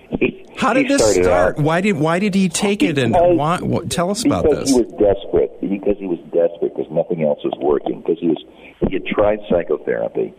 How 0.56 0.72
did 0.72 0.88
this 0.88 1.14
start? 1.14 1.58
Out, 1.58 1.64
why 1.64 1.80
did 1.80 1.96
why 1.96 2.18
did 2.18 2.34
he 2.34 2.48
take 2.48 2.82
it 2.82 2.98
and 2.98 3.14
why, 3.14 3.58
tell 3.88 4.10
us 4.10 4.24
about 4.24 4.44
this? 4.44 4.70
Because 4.70 4.70
he 4.70 4.82
was 4.82 4.90
desperate. 4.92 5.60
Because 5.60 5.98
he 5.98 6.06
was 6.06 6.18
desperate 6.32 6.74
because 6.74 6.90
nothing 6.90 7.22
else 7.22 7.38
was 7.44 7.54
working. 7.60 8.00
Because 8.00 8.18
he 8.20 8.28
was 8.28 8.42
he 8.86 8.94
had 8.94 9.06
tried 9.06 9.38
psychotherapy. 9.48 10.34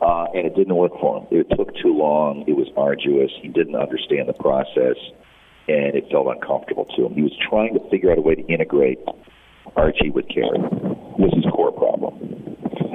Uh, 0.00 0.26
and 0.32 0.46
it 0.46 0.54
didn't 0.54 0.76
work 0.76 0.92
for 1.00 1.18
him. 1.18 1.26
It 1.30 1.48
took 1.56 1.74
too 1.82 1.92
long. 1.92 2.44
It 2.46 2.54
was 2.56 2.68
arduous. 2.76 3.32
He 3.42 3.48
didn't 3.48 3.74
understand 3.74 4.28
the 4.28 4.32
process, 4.32 4.94
and 5.66 5.96
it 5.96 6.08
felt 6.08 6.28
uncomfortable 6.28 6.84
to 6.94 7.06
him. 7.06 7.14
He 7.14 7.22
was 7.22 7.34
trying 7.50 7.74
to 7.74 7.80
figure 7.90 8.12
out 8.12 8.18
a 8.18 8.20
way 8.20 8.36
to 8.36 8.46
integrate 8.46 9.00
Archie 9.74 10.10
with 10.10 10.28
Cary. 10.28 10.58
Was 11.18 11.34
his 11.34 11.44
core 11.50 11.72
problem, 11.72 12.14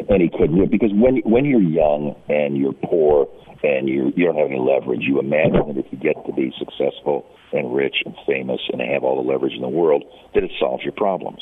and 0.08 0.22
he 0.22 0.30
couldn't 0.30 0.72
because 0.72 0.92
when 0.94 1.18
when 1.26 1.44
you're 1.44 1.60
young 1.60 2.16
and 2.30 2.56
you're 2.56 2.72
poor 2.72 3.28
and 3.64 3.88
you 3.88 4.12
you 4.16 4.26
don't 4.26 4.38
have 4.38 4.48
any 4.48 4.60
leverage. 4.60 5.02
You 5.02 5.20
imagine 5.20 5.68
that 5.68 5.78
if 5.78 5.86
you 5.92 5.98
get 5.98 6.26
to 6.26 6.34
be 6.34 6.54
successful 6.60 7.26
and 7.52 7.74
rich 7.74 7.96
and 8.06 8.16
famous 8.28 8.60
and 8.72 8.82
have 8.82 9.04
all 9.04 9.24
the 9.24 9.30
leverage 9.30 9.54
in 9.54 9.62
the 9.62 9.70
world, 9.70 10.04
that 10.34 10.44
it 10.44 10.52
solves 10.60 10.84
your 10.84 10.94
problems. 10.94 11.42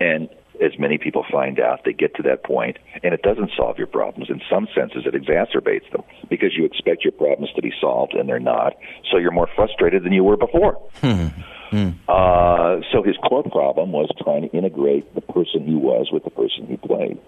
And 0.00 0.28
as 0.60 0.78
many 0.78 0.98
people 0.98 1.24
find 1.30 1.58
out, 1.58 1.80
they 1.84 1.92
get 1.92 2.14
to 2.16 2.22
that 2.22 2.44
point, 2.44 2.78
and 3.02 3.14
it 3.14 3.22
doesn't 3.22 3.50
solve 3.56 3.78
your 3.78 3.86
problems. 3.86 4.28
In 4.28 4.40
some 4.50 4.68
senses, 4.74 5.04
it 5.06 5.14
exacerbates 5.14 5.90
them 5.92 6.02
because 6.28 6.50
you 6.56 6.64
expect 6.64 7.02
your 7.04 7.12
problems 7.12 7.50
to 7.54 7.62
be 7.62 7.72
solved, 7.80 8.12
and 8.14 8.28
they're 8.28 8.38
not. 8.38 8.74
So 9.10 9.16
you're 9.16 9.30
more 9.30 9.48
frustrated 9.54 10.04
than 10.04 10.12
you 10.12 10.24
were 10.24 10.36
before. 10.36 10.74
Hmm. 11.00 11.28
Hmm. 11.70 11.90
Uh, 12.08 12.80
so 12.92 13.02
his 13.02 13.16
core 13.16 13.44
problem 13.44 13.92
was 13.92 14.10
trying 14.22 14.42
to 14.42 14.48
integrate 14.56 15.14
the 15.14 15.20
person 15.20 15.64
he 15.64 15.74
was 15.74 16.08
with 16.12 16.24
the 16.24 16.30
person 16.30 16.66
he 16.66 16.76
played. 16.76 17.18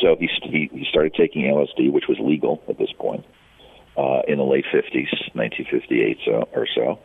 So 0.00 0.16
he, 0.18 0.28
he 0.42 0.70
he 0.72 0.86
started 0.88 1.14
taking 1.14 1.42
LSD, 1.42 1.92
which 1.92 2.04
was 2.08 2.18
legal 2.18 2.62
at 2.68 2.78
this 2.78 2.90
point, 2.98 3.24
uh, 3.96 4.22
in 4.26 4.38
the 4.38 4.44
late 4.44 4.64
50s, 4.72 5.12
1958 5.34 6.18
so, 6.24 6.48
or 6.52 6.66
so. 6.74 6.98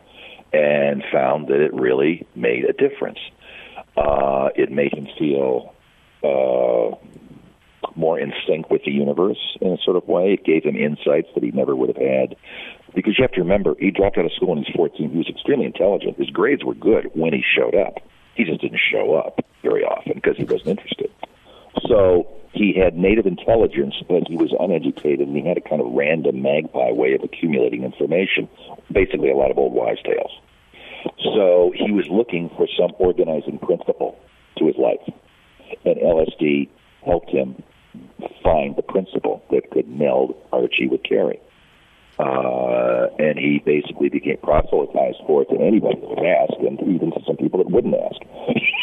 and 0.52 1.04
found 1.12 1.48
that 1.48 1.60
it 1.60 1.72
really 1.74 2.26
made 2.34 2.64
a 2.64 2.72
difference. 2.72 3.18
Uh, 3.96 4.48
it 4.56 4.70
made 4.70 4.92
him 4.94 5.06
feel 5.18 5.74
uh, 6.22 6.96
more 7.94 8.18
in 8.18 8.32
sync 8.46 8.70
with 8.70 8.82
the 8.84 8.92
universe 8.92 9.58
in 9.60 9.72
a 9.72 9.78
sort 9.84 9.96
of 9.96 10.06
way. 10.06 10.32
It 10.32 10.44
gave 10.44 10.64
him 10.64 10.76
insights 10.76 11.28
that 11.34 11.42
he 11.42 11.50
never 11.50 11.74
would 11.74 11.88
have 11.88 11.96
had. 11.96 12.36
Because 12.94 13.18
you 13.18 13.22
have 13.22 13.32
to 13.32 13.40
remember, 13.40 13.74
he 13.78 13.90
dropped 13.90 14.16
out 14.16 14.24
of 14.24 14.32
school 14.32 14.54
when 14.54 14.58
he 14.58 14.72
was 14.72 14.90
14. 14.92 15.10
He 15.10 15.18
was 15.18 15.28
extremely 15.28 15.66
intelligent. 15.66 16.16
His 16.16 16.30
grades 16.30 16.64
were 16.64 16.74
good 16.74 17.10
when 17.14 17.32
he 17.32 17.42
showed 17.56 17.74
up. 17.74 17.98
He 18.34 18.44
just 18.44 18.60
didn't 18.60 18.80
show 18.90 19.14
up 19.14 19.44
very 19.62 19.82
often 19.82 20.14
because 20.14 20.36
he 20.36 20.44
wasn't 20.44 20.78
interested. 20.78 21.10
So 21.86 22.37
he 22.52 22.72
had 22.72 22.96
native 22.96 23.26
intelligence, 23.26 23.94
but 24.08 24.26
he 24.26 24.36
was 24.36 24.54
uneducated, 24.58 25.26
and 25.28 25.36
he 25.36 25.46
had 25.46 25.58
a 25.58 25.60
kind 25.60 25.80
of 25.80 25.92
random 25.92 26.42
magpie 26.42 26.92
way 26.92 27.14
of 27.14 27.22
accumulating 27.22 27.84
information, 27.84 28.48
basically 28.90 29.30
a 29.30 29.36
lot 29.36 29.50
of 29.50 29.58
old 29.58 29.72
wives' 29.72 30.02
tales. 30.02 30.30
So 31.22 31.72
he 31.74 31.92
was 31.92 32.08
looking 32.10 32.50
for 32.56 32.66
some 32.78 32.92
organizing 32.98 33.58
principle 33.58 34.18
to 34.56 34.66
his 34.66 34.76
life, 34.76 35.02
and 35.84 35.96
LSD 35.96 36.68
helped 37.04 37.30
him 37.30 37.62
find 38.42 38.76
the 38.76 38.82
principle 38.82 39.42
that 39.50 39.70
could 39.70 39.88
meld 39.88 40.34
Archie 40.52 40.88
with 40.88 41.02
Cary. 41.02 41.40
Uh, 42.18 43.06
and 43.20 43.38
he 43.38 43.62
basically 43.64 44.08
became 44.08 44.38
proselytized 44.42 45.18
for 45.24 45.42
it 45.42 45.48
to 45.50 45.60
anybody 45.62 46.00
that 46.00 46.08
would 46.08 46.26
ask, 46.26 46.52
and 46.58 46.80
even 46.82 47.12
to 47.12 47.20
some 47.24 47.36
people 47.36 47.62
that 47.62 47.70
wouldn't 47.70 47.94
ask. 47.94 48.18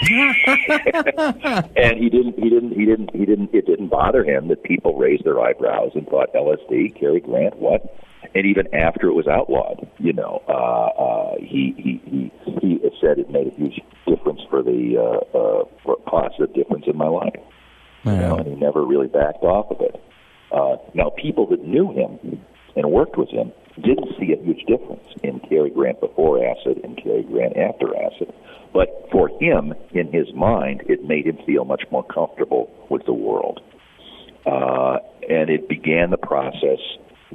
and 1.76 1.98
he 2.00 2.10
didn't, 2.10 2.39
he 2.39 2.50
didn't, 2.50 2.71
he 2.71 2.86
didn't, 2.86 3.13
he 3.13 3.26
didn't. 3.26 3.54
It 3.54 3.65
didn't 3.65 3.89
bother 3.89 4.24
him 4.24 4.48
that 4.48 4.63
people 4.63 4.98
raised 4.98 5.26
their 5.26 5.41
eyebrows 5.41 5.91
and 5.95 6.08
thought 6.08 6.34
LSD, 6.34 6.98
Cary 6.98 7.19
Grant, 7.19 7.58
what? 7.58 7.98
And 8.34 8.45
even 8.45 8.74
after 8.74 9.08
it 9.08 9.13
was 9.13 9.28
outlawed, 9.28 9.86
you 9.98 10.13
know, 10.13 10.41
uh, 10.48 11.02
uh, 11.02 11.36
he 11.39 11.74
he 11.78 12.02
he 12.06 12.32
he 12.62 12.80
said 13.02 13.19
it 13.19 13.30
made 13.30 13.48
a 13.48 13.56
huge 13.56 13.82
difference 14.08 14.41
for 14.50 14.63
the 14.63 14.98
uh, 14.98 15.38
uh, 15.38 15.63
for 15.84 15.98
positive 16.08 16.54
difference 16.54 16.86
in 16.88 16.98
my 16.98 17.08
life. 17.08 17.36
You 18.06 18.12
know, 18.12 18.38
and 18.38 18.48
he 18.48 18.56
never 18.56 18.86
really 18.86 19.08
backed 19.08 19.43
off 19.43 19.71
of 19.71 19.82
it. 19.82 20.00
Uh, 20.52 20.78
now, 20.93 21.10
people 21.10 21.48
that 21.48 21.63
knew 21.63 21.91
him 21.91 22.39
and 22.75 22.91
worked 22.91 23.17
with 23.17 23.29
him 23.29 23.51
didn't 23.81 24.15
see 24.19 24.31
a 24.31 24.41
huge 24.41 24.65
difference 24.67 25.03
in 25.21 25.39
Cary 25.41 25.69
Grant 25.69 25.99
before 25.99 26.43
acid 26.43 26.79
and 26.83 26.97
Cary 27.01 27.23
Grant 27.23 27.57
after 27.57 27.95
acid. 27.95 28.33
But 28.73 29.07
for 29.11 29.29
him, 29.39 29.73
in 29.91 30.11
his 30.11 30.33
mind, 30.33 30.83
it 30.88 31.03
made 31.03 31.25
him 31.27 31.38
feel 31.45 31.65
much 31.65 31.83
more 31.91 32.03
comfortable 32.03 32.69
with 32.89 33.05
the 33.05 33.13
world. 33.13 33.61
Uh, 34.45 34.97
and 35.27 35.49
it 35.49 35.67
began 35.67 36.11
the 36.11 36.17
process 36.17 36.79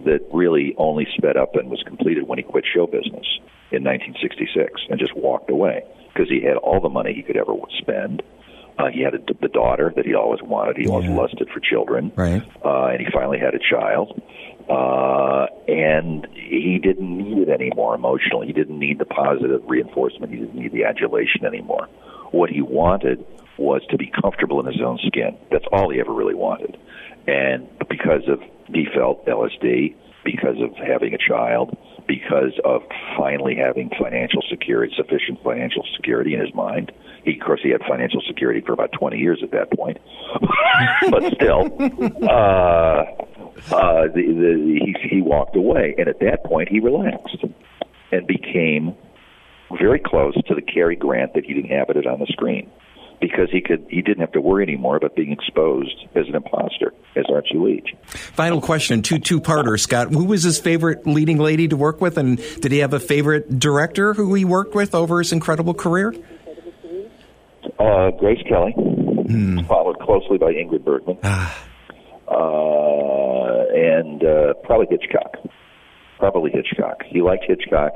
that 0.04 0.20
really 0.32 0.74
only 0.78 1.06
sped 1.16 1.36
up 1.36 1.56
and 1.56 1.68
was 1.70 1.82
completed 1.86 2.26
when 2.26 2.38
he 2.38 2.44
quit 2.44 2.64
show 2.72 2.86
business 2.86 3.26
in 3.72 3.84
1966 3.84 4.82
and 4.88 4.98
just 4.98 5.14
walked 5.16 5.50
away 5.50 5.82
because 6.12 6.28
he 6.28 6.42
had 6.42 6.56
all 6.56 6.80
the 6.80 6.88
money 6.88 7.12
he 7.12 7.22
could 7.22 7.36
ever 7.36 7.52
spend. 7.78 8.22
Uh, 8.78 8.88
he 8.92 9.02
had 9.02 9.14
a, 9.14 9.18
the 9.40 9.48
daughter 9.48 9.92
that 9.94 10.06
he 10.06 10.14
always 10.14 10.40
wanted. 10.42 10.76
He 10.76 10.84
yeah. 10.84 10.90
always 10.90 11.10
lusted 11.10 11.48
for 11.52 11.60
children, 11.60 12.12
right? 12.16 12.42
Uh, 12.64 12.86
and 12.86 13.00
he 13.00 13.06
finally 13.12 13.38
had 13.38 13.54
a 13.54 13.58
child. 13.58 14.20
Uh, 14.68 15.46
and 15.68 16.26
he 16.34 16.78
didn't 16.82 17.16
need 17.16 17.38
it 17.38 17.48
anymore 17.48 17.94
emotionally. 17.94 18.46
He 18.46 18.52
didn't 18.52 18.78
need 18.78 18.98
the 18.98 19.04
positive 19.04 19.62
reinforcement. 19.66 20.32
He 20.32 20.38
didn't 20.38 20.54
need 20.54 20.72
the 20.72 20.84
adulation 20.84 21.44
anymore. 21.44 21.88
What 22.30 22.50
he 22.50 22.62
wanted 22.62 23.24
was 23.58 23.82
to 23.90 23.98
be 23.98 24.10
comfortable 24.20 24.60
in 24.60 24.66
his 24.66 24.80
own 24.82 24.98
skin. 25.06 25.36
That's 25.50 25.64
all 25.72 25.90
he 25.90 26.00
ever 26.00 26.12
really 26.12 26.34
wanted. 26.34 26.78
And 27.26 27.68
because 27.88 28.22
of 28.28 28.40
he 28.72 28.86
felt 28.94 29.26
LSD, 29.26 29.94
because 30.24 30.56
of 30.60 30.74
having 30.76 31.14
a 31.14 31.18
child, 31.18 31.76
because 32.06 32.58
of 32.64 32.82
finally 33.16 33.54
having 33.56 33.90
financial 34.00 34.42
security, 34.50 34.92
sufficient 34.96 35.42
financial 35.42 35.84
security 35.96 36.34
in 36.34 36.40
his 36.40 36.54
mind. 36.54 36.92
He, 37.24 37.38
of 37.38 37.46
course, 37.46 37.60
he 37.62 37.70
had 37.70 37.82
financial 37.88 38.20
security 38.26 38.60
for 38.60 38.72
about 38.72 38.92
20 38.92 39.18
years 39.18 39.40
at 39.42 39.50
that 39.52 39.70
point, 39.70 39.98
but 41.10 41.34
still, 41.34 41.66
uh, 42.28 43.04
uh, 43.70 44.08
the, 44.08 44.22
the, 44.22 44.80
he, 44.84 45.08
he 45.08 45.22
walked 45.22 45.56
away, 45.56 45.94
and 45.98 46.08
at 46.08 46.20
that 46.20 46.44
point, 46.44 46.68
he 46.68 46.80
relaxed 46.80 47.44
and 48.12 48.26
became 48.26 48.94
very 49.78 50.00
close 50.00 50.34
to 50.46 50.54
the 50.54 50.62
Cary 50.62 50.96
Grant 50.96 51.34
that 51.34 51.44
he'd 51.44 51.56
inhabited 51.56 52.06
on 52.06 52.18
the 52.18 52.26
screen 52.26 52.70
because 53.20 53.50
he 53.50 53.60
could 53.60 53.86
he 53.88 54.02
didn't 54.02 54.20
have 54.20 54.32
to 54.32 54.40
worry 54.40 54.64
anymore 54.64 54.96
about 54.96 55.14
being 55.14 55.30
exposed 55.30 56.06
as 56.14 56.26
an 56.26 56.34
imposter 56.34 56.92
as 57.14 57.26
Archie 57.32 57.58
Leach. 57.58 57.94
Final 58.06 58.60
question, 58.60 59.02
two 59.02 59.18
two 59.18 59.40
parter, 59.40 59.78
Scott. 59.78 60.12
Who 60.12 60.24
was 60.24 60.42
his 60.42 60.58
favorite 60.58 61.06
leading 61.06 61.38
lady 61.38 61.68
to 61.68 61.76
work 61.76 62.00
with, 62.00 62.18
and 62.18 62.38
did 62.60 62.72
he 62.72 62.78
have 62.78 62.94
a 62.94 63.00
favorite 63.00 63.58
director 63.58 64.14
who 64.14 64.34
he 64.34 64.44
worked 64.44 64.74
with 64.74 64.94
over 64.94 65.18
his 65.18 65.32
incredible 65.32 65.74
career? 65.74 66.14
Uh, 67.78 68.10
Grace 68.12 68.42
Kelly, 68.48 68.72
hmm. 68.72 69.60
followed 69.60 69.98
closely 70.00 70.38
by 70.38 70.52
Ingrid 70.52 70.84
Bergman. 70.84 71.18
Ah. 71.22 71.66
Uh, 72.30 73.64
and 73.74 74.22
uh, 74.22 74.54
probably 74.64 74.86
Hitchcock. 74.88 75.36
Probably 76.18 76.50
Hitchcock. 76.52 77.02
He 77.06 77.22
liked 77.22 77.44
Hitchcock 77.46 77.94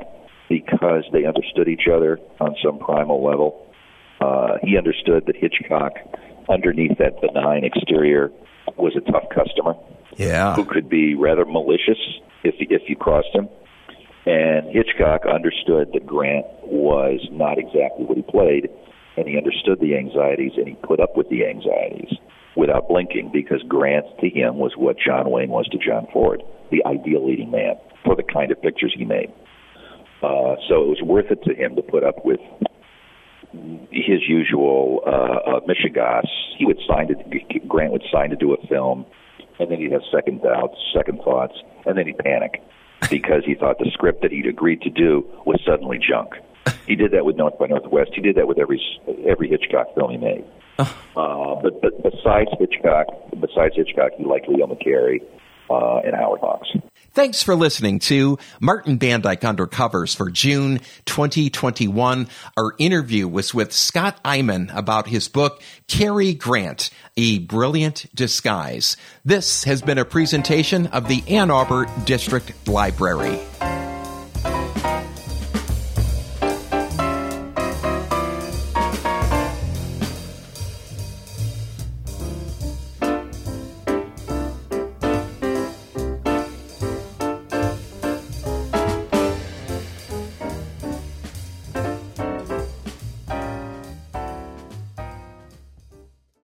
because 0.49 1.05
they 1.13 1.25
understood 1.25 1.67
each 1.67 1.87
other 1.91 2.19
on 2.39 2.55
some 2.63 2.79
primal 2.79 3.23
level. 3.23 3.65
Uh, 4.19 4.57
he 4.61 4.77
understood 4.77 5.25
that 5.27 5.35
Hitchcock, 5.35 5.93
underneath 6.49 6.97
that 6.97 7.21
benign 7.21 7.63
exterior, 7.63 8.29
was 8.77 8.93
a 8.95 9.11
tough 9.11 9.23
customer. 9.33 9.75
Yeah. 10.17 10.55
Who 10.55 10.65
could 10.65 10.89
be 10.89 11.15
rather 11.15 11.45
malicious 11.45 11.99
if 12.43 12.55
if 12.59 12.83
you 12.89 12.95
crossed 12.95 13.33
him. 13.33 13.47
And 14.25 14.71
Hitchcock 14.71 15.21
understood 15.25 15.91
that 15.93 16.05
Grant 16.05 16.47
was 16.63 17.19
not 17.31 17.59
exactly 17.59 18.05
what 18.05 18.17
he 18.17 18.23
played, 18.23 18.69
and 19.17 19.27
he 19.27 19.37
understood 19.37 19.79
the 19.79 19.95
anxieties, 19.95 20.53
and 20.57 20.67
he 20.67 20.75
put 20.75 20.99
up 20.99 21.15
with 21.15 21.29
the 21.29 21.45
anxieties 21.45 22.17
without 22.55 22.87
blinking 22.87 23.31
because 23.33 23.61
Grant 23.67 24.05
to 24.21 24.29
him 24.29 24.57
was 24.57 24.73
what 24.77 24.97
John 24.97 25.29
Wayne 25.29 25.49
was 25.49 25.67
to 25.67 25.77
John 25.77 26.07
Ford, 26.11 26.41
the 26.71 26.83
ideal 26.85 27.25
leading 27.25 27.51
man 27.51 27.75
for 28.03 28.15
the 28.15 28.23
kind 28.23 28.51
of 28.51 28.61
pictures 28.61 28.93
he 28.97 29.05
made. 29.05 29.31
Uh, 30.23 30.55
so 30.67 30.81
it 30.81 30.87
was 30.87 31.01
worth 31.03 31.29
it 31.29 31.43
to 31.43 31.53
him 31.53 31.75
to 31.75 31.81
put 31.81 32.03
up 32.03 32.25
with 32.25 32.39
his 33.91 34.21
usual 34.27 35.01
uh, 35.05 35.57
uh, 35.57 35.59
mishegas. 35.61 36.27
He 36.57 36.65
would 36.65 36.79
sign 36.87 37.07
to 37.07 37.15
Grant 37.67 37.91
would 37.91 38.03
sign 38.11 38.29
to 38.29 38.35
do 38.35 38.53
a 38.53 38.67
film, 38.67 39.05
and 39.59 39.69
then 39.69 39.79
he'd 39.79 39.91
have 39.91 40.01
second 40.11 40.41
doubts, 40.41 40.77
second 40.95 41.19
thoughts, 41.23 41.53
and 41.85 41.97
then 41.97 42.07
he'd 42.07 42.17
panic 42.17 42.61
because 43.09 43.43
he 43.45 43.55
thought 43.55 43.77
the 43.77 43.89
script 43.93 44.21
that 44.21 44.31
he'd 44.31 44.47
agreed 44.47 44.81
to 44.81 44.89
do 44.89 45.25
was 45.45 45.59
suddenly 45.65 45.99
junk. 45.99 46.33
He 46.87 46.95
did 46.95 47.11
that 47.11 47.25
with 47.25 47.35
North 47.35 47.57
by 47.59 47.67
Northwest. 47.67 48.11
He 48.13 48.21
did 48.21 48.35
that 48.37 48.47
with 48.47 48.59
every 48.59 48.81
every 49.27 49.49
Hitchcock 49.49 49.93
film 49.95 50.11
he 50.11 50.17
made. 50.17 50.45
Uh, 50.77 51.55
but 51.61 51.81
but 51.81 52.03
besides 52.03 52.49
Hitchcock, 52.59 53.07
besides 53.39 53.75
Hitchcock, 53.75 54.11
he 54.17 54.25
liked 54.25 54.47
Leo 54.49 54.67
McCarey 54.67 55.21
uh, 55.69 55.99
and 55.99 56.15
Howard 56.15 56.41
Hawks. 56.41 56.69
Thanks 57.13 57.41
for 57.41 57.55
listening 57.55 57.99
to 57.99 58.37
Martin 58.59 58.99
Bandyke 58.99 59.39
Undercovers 59.39 60.13
for 60.13 60.29
June 60.29 60.81
2021. 61.05 62.27
Our 62.57 62.75
interview 62.77 63.25
was 63.29 63.53
with 63.53 63.71
Scott 63.71 64.21
Eyman 64.25 64.69
about 64.75 65.07
his 65.07 65.29
book, 65.29 65.61
Cary 65.87 66.33
Grant, 66.33 66.89
A 67.15 67.39
Brilliant 67.39 68.07
Disguise. 68.13 68.97
This 69.23 69.63
has 69.63 69.81
been 69.81 69.97
a 69.97 70.03
presentation 70.03 70.87
of 70.87 71.07
the 71.07 71.23
Ann 71.29 71.51
Arbor 71.51 71.85
District 72.03 72.67
Library. 72.67 73.39